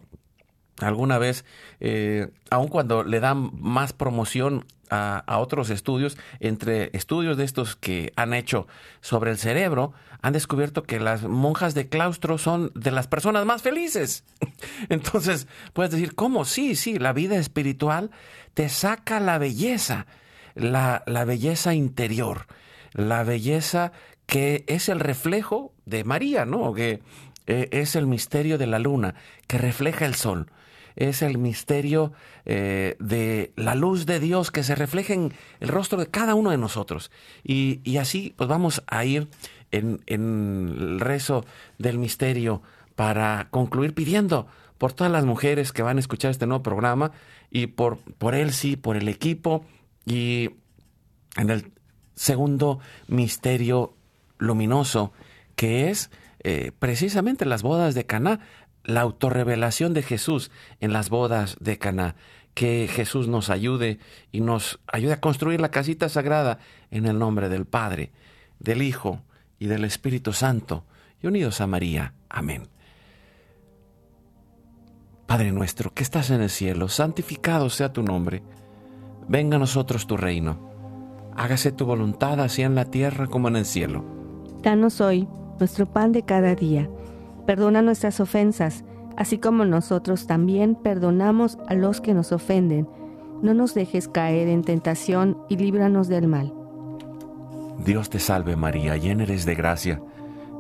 alguna 0.83 1.18
vez, 1.18 1.45
eh, 1.81 2.28
aun 2.51 2.68
cuando 2.68 3.05
le 3.05 3.20
dan 3.20 3.51
más 3.61 3.93
promoción 3.93 4.64
a, 4.91 5.39
otros 5.39 5.70
estudios, 5.70 6.18
entre 6.41 6.91
estudios 6.93 7.37
de 7.37 7.45
estos 7.45 7.76
que 7.76 8.12
han 8.16 8.35
hecho 8.35 8.66
sobre 9.01 9.31
el 9.31 9.39
cerebro, 9.39 9.93
han 10.22 10.33
descubierto 10.33 10.83
que 10.83 11.01
las 11.01 11.22
monjas 11.22 11.74
de 11.74 11.89
claustro 11.89 12.39
son 12.39 12.72
de 12.74 12.91
las 12.91 13.07
personas 13.07 13.47
más 13.47 13.62
felices. 13.62 14.24
Entonces, 14.89 15.47
puedes 15.72 15.93
decir, 15.93 16.14
¿cómo? 16.14 16.45
Sí, 16.45 16.74
sí, 16.74 16.99
la 16.99 17.12
vida 17.12 17.37
espiritual 17.37 18.11
te 18.55 18.68
saca 18.68 19.20
la 19.20 19.39
belleza, 19.39 20.07
la, 20.55 21.03
belleza 21.24 21.74
interior, 21.74 22.47
la 22.93 23.22
belleza 23.22 23.93
que 24.26 24.64
es 24.66 24.89
el 24.89 25.01
reflejo 25.01 25.72
de 25.87 26.05
María, 26.05 26.45
¿no? 26.45 26.72
Que 26.72 27.01
eh, 27.47 27.68
es 27.72 27.97
el 27.97 28.07
misterio 28.07 28.59
de 28.59 28.66
la 28.66 28.78
luna, 28.78 29.14
que 29.47 29.59
refleja 29.59 30.05
el 30.05 30.14
sol 30.14 30.51
es 30.97 31.22
el 31.22 31.38
misterio 31.38 32.12
eh, 32.45 32.97
de 32.99 33.53
la 33.57 33.74
luz 33.74 34.07
de 34.07 34.20
Dios 34.20 34.51
que 34.51 34.62
se 34.62 34.74
refleja 34.74 35.14
en 35.14 35.32
el 35.61 35.68
rostro 35.68 35.99
de 35.99 36.07
cada 36.07 36.34
uno 36.34 36.51
de 36.51 36.59
nosotros. 36.59 37.11
Y, 37.45 37.97
así 37.99 38.34
pues 38.36 38.49
vamos 38.49 38.82
a 38.86 39.05
ir 39.05 39.28
en, 39.70 40.01
el 40.07 41.01
rezo 41.01 41.45
del 41.78 41.99
misterio 41.99 42.62
para 42.97 43.49
concluir 43.51 43.95
pidiendo 43.95 44.47
por 44.78 44.93
todas 44.93 45.12
las 45.12 45.24
mujeres 45.24 45.72
que 45.72 45.82
van 45.82 45.97
a 45.97 46.01
escuchar 46.01 46.30
este 46.30 46.47
nuevo 46.47 46.62
programa 46.62 47.12
y 47.51 47.66
por, 47.68 47.99
por 47.99 48.34
él 48.34 48.53
sí, 48.53 48.76
por 48.76 48.97
el 48.97 49.09
equipo 49.09 49.64
y 50.07 50.51
en 51.36 51.51
el 51.51 51.72
segundo 52.14 52.80
misterio 53.07 53.95
luminoso 54.38 55.12
que 55.55 55.91
es 55.91 56.11
eh, 56.43 56.72
precisamente 56.78 57.45
las 57.45 57.62
bodas 57.62 57.95
de 57.95 58.07
Caná 58.07 58.41
la 58.85 59.03
autorrevelación 59.03 59.95
de 59.95 60.03
Jesús 60.03 60.51
en 60.81 60.93
las 60.93 61.11
bodas 61.11 61.57
de 61.61 61.78
Caná. 61.78 62.16
Que 62.55 62.89
Jesús 62.89 63.28
nos 63.28 63.49
ayude 63.49 64.01
y 64.33 64.41
nos 64.41 64.81
ayude 64.87 65.12
a 65.12 65.20
construir 65.20 65.61
la 65.61 65.70
casita 65.70 66.09
sagrada 66.09 66.59
en 66.91 67.07
el 67.07 67.18
nombre 67.18 67.49
del 67.49 67.64
Padre, 67.64 68.11
del 68.59 68.83
Hijo 68.83 69.22
y 69.59 69.66
del 69.66 69.85
Espíritu 69.85 70.33
Santo, 70.33 70.85
y 71.22 71.28
unidos 71.28 71.61
a 71.61 71.66
María. 71.66 72.14
Amén. 72.28 72.68
Padre 75.26 75.53
nuestro 75.53 75.95
que 75.95 76.03
estás 76.03 76.31
en 76.31 76.43
el 76.43 76.51
cielo, 76.51 76.89
santificado 76.89 77.70
sea 77.70 77.93
tu 77.93 78.03
nombre. 78.03 78.43
venga 79.28 79.57
a 79.57 79.61
nosotros 79.61 80.09
tu 80.09 80.16
reino. 80.16 80.68
Hágase 81.37 81.70
tu 81.70 81.87
voluntad 81.87 82.41
así 82.41 82.62
en 82.62 82.74
la 82.74 82.87
tierra 82.87 83.28
como 83.28 83.47
en 83.47 83.57
el 83.57 83.64
cielo. 83.64 84.05
Danos 84.62 85.01
hoy 85.01 85.28
nuestro 85.61 85.87
pan 85.87 86.11
de 86.11 86.24
cada 86.24 86.57
día. 86.57 86.91
Perdona 87.51 87.82
nuestras 87.82 88.20
ofensas, 88.20 88.84
así 89.16 89.38
como 89.38 89.64
nosotros 89.64 90.28
también 90.28 90.76
perdonamos 90.76 91.59
a 91.66 91.74
los 91.74 92.01
que 92.01 92.14
nos 92.14 92.30
ofenden. 92.30 92.86
No 93.42 93.55
nos 93.55 93.74
dejes 93.74 94.07
caer 94.07 94.46
en 94.46 94.62
tentación 94.62 95.36
y 95.48 95.57
líbranos 95.57 96.07
del 96.07 96.28
mal. 96.28 96.55
Dios 97.84 98.09
te 98.09 98.20
salve 98.20 98.55
María, 98.55 98.96
llena 98.96 99.24
eres 99.24 99.46
de 99.46 99.57
gracia. 99.57 100.01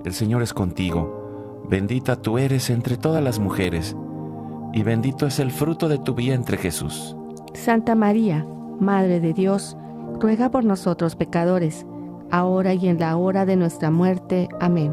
El 0.04 0.14
Señor 0.14 0.42
es 0.42 0.52
contigo. 0.52 1.62
Bendita 1.68 2.16
tú 2.16 2.38
eres 2.38 2.70
entre 2.70 2.96
todas 2.96 3.22
las 3.22 3.38
mujeres, 3.38 3.94
y 4.72 4.82
bendito 4.82 5.28
es 5.28 5.38
el 5.38 5.52
fruto 5.52 5.88
de 5.88 5.98
tu 5.98 6.16
vientre 6.16 6.56
Jesús. 6.56 7.14
Santa 7.54 7.94
María, 7.94 8.44
Madre 8.80 9.20
de 9.20 9.32
Dios, 9.32 9.76
ruega 10.18 10.50
por 10.50 10.64
nosotros 10.64 11.14
pecadores, 11.14 11.86
ahora 12.32 12.74
y 12.74 12.88
en 12.88 12.98
la 12.98 13.16
hora 13.16 13.46
de 13.46 13.54
nuestra 13.54 13.92
muerte. 13.92 14.48
Amén. 14.58 14.92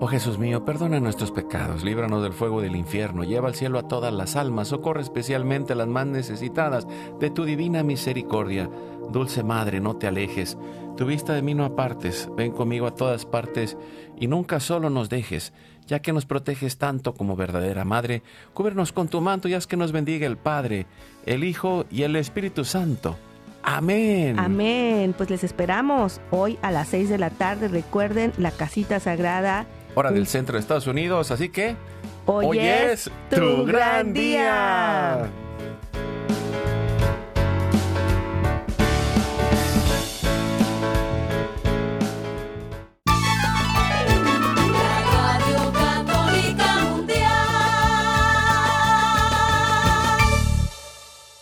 Oh 0.00 0.06
Jesús 0.06 0.38
mío, 0.38 0.64
perdona 0.64 1.00
nuestros 1.00 1.32
pecados, 1.32 1.82
líbranos 1.82 2.22
del 2.22 2.32
fuego 2.32 2.60
del 2.60 2.76
infierno, 2.76 3.24
lleva 3.24 3.48
al 3.48 3.56
cielo 3.56 3.80
a 3.80 3.88
todas 3.88 4.12
las 4.14 4.36
almas, 4.36 4.68
socorre 4.68 5.02
especialmente 5.02 5.72
a 5.72 5.76
las 5.76 5.88
más 5.88 6.06
necesitadas 6.06 6.86
de 7.18 7.30
tu 7.30 7.44
divina 7.44 7.82
misericordia. 7.82 8.70
Dulce 9.10 9.42
Madre, 9.42 9.80
no 9.80 9.96
te 9.96 10.06
alejes, 10.06 10.56
tu 10.96 11.04
vista 11.04 11.32
de 11.32 11.42
mí 11.42 11.52
no 11.54 11.64
apartes, 11.64 12.28
ven 12.36 12.52
conmigo 12.52 12.86
a 12.86 12.94
todas 12.94 13.26
partes 13.26 13.76
y 14.16 14.28
nunca 14.28 14.60
solo 14.60 14.88
nos 14.88 15.08
dejes, 15.08 15.52
ya 15.88 15.98
que 15.98 16.12
nos 16.12 16.26
proteges 16.26 16.78
tanto 16.78 17.14
como 17.14 17.34
verdadera 17.34 17.84
Madre, 17.84 18.22
cúbernos 18.54 18.92
con 18.92 19.08
tu 19.08 19.20
manto 19.20 19.48
y 19.48 19.54
haz 19.54 19.66
que 19.66 19.76
nos 19.76 19.90
bendiga 19.90 20.28
el 20.28 20.36
Padre, 20.36 20.86
el 21.26 21.42
Hijo 21.42 21.86
y 21.90 22.04
el 22.04 22.14
Espíritu 22.14 22.64
Santo. 22.64 23.16
Amén. 23.64 24.38
Amén. 24.38 25.12
Pues 25.16 25.28
les 25.28 25.42
esperamos 25.42 26.20
hoy 26.30 26.56
a 26.62 26.70
las 26.70 26.88
6 26.88 27.08
de 27.08 27.18
la 27.18 27.30
tarde. 27.30 27.68
Recuerden 27.68 28.32
la 28.38 28.50
casita 28.50 29.00
sagrada 29.00 29.66
hora 29.98 30.10
del 30.10 30.26
centro 30.26 30.54
de 30.54 30.60
Estados 30.60 30.86
Unidos, 30.86 31.30
así 31.30 31.48
que 31.48 31.76
hoy, 32.26 32.58
es 32.58 33.10
tu 33.30 33.64
gran 33.64 34.12
día. 34.12 35.28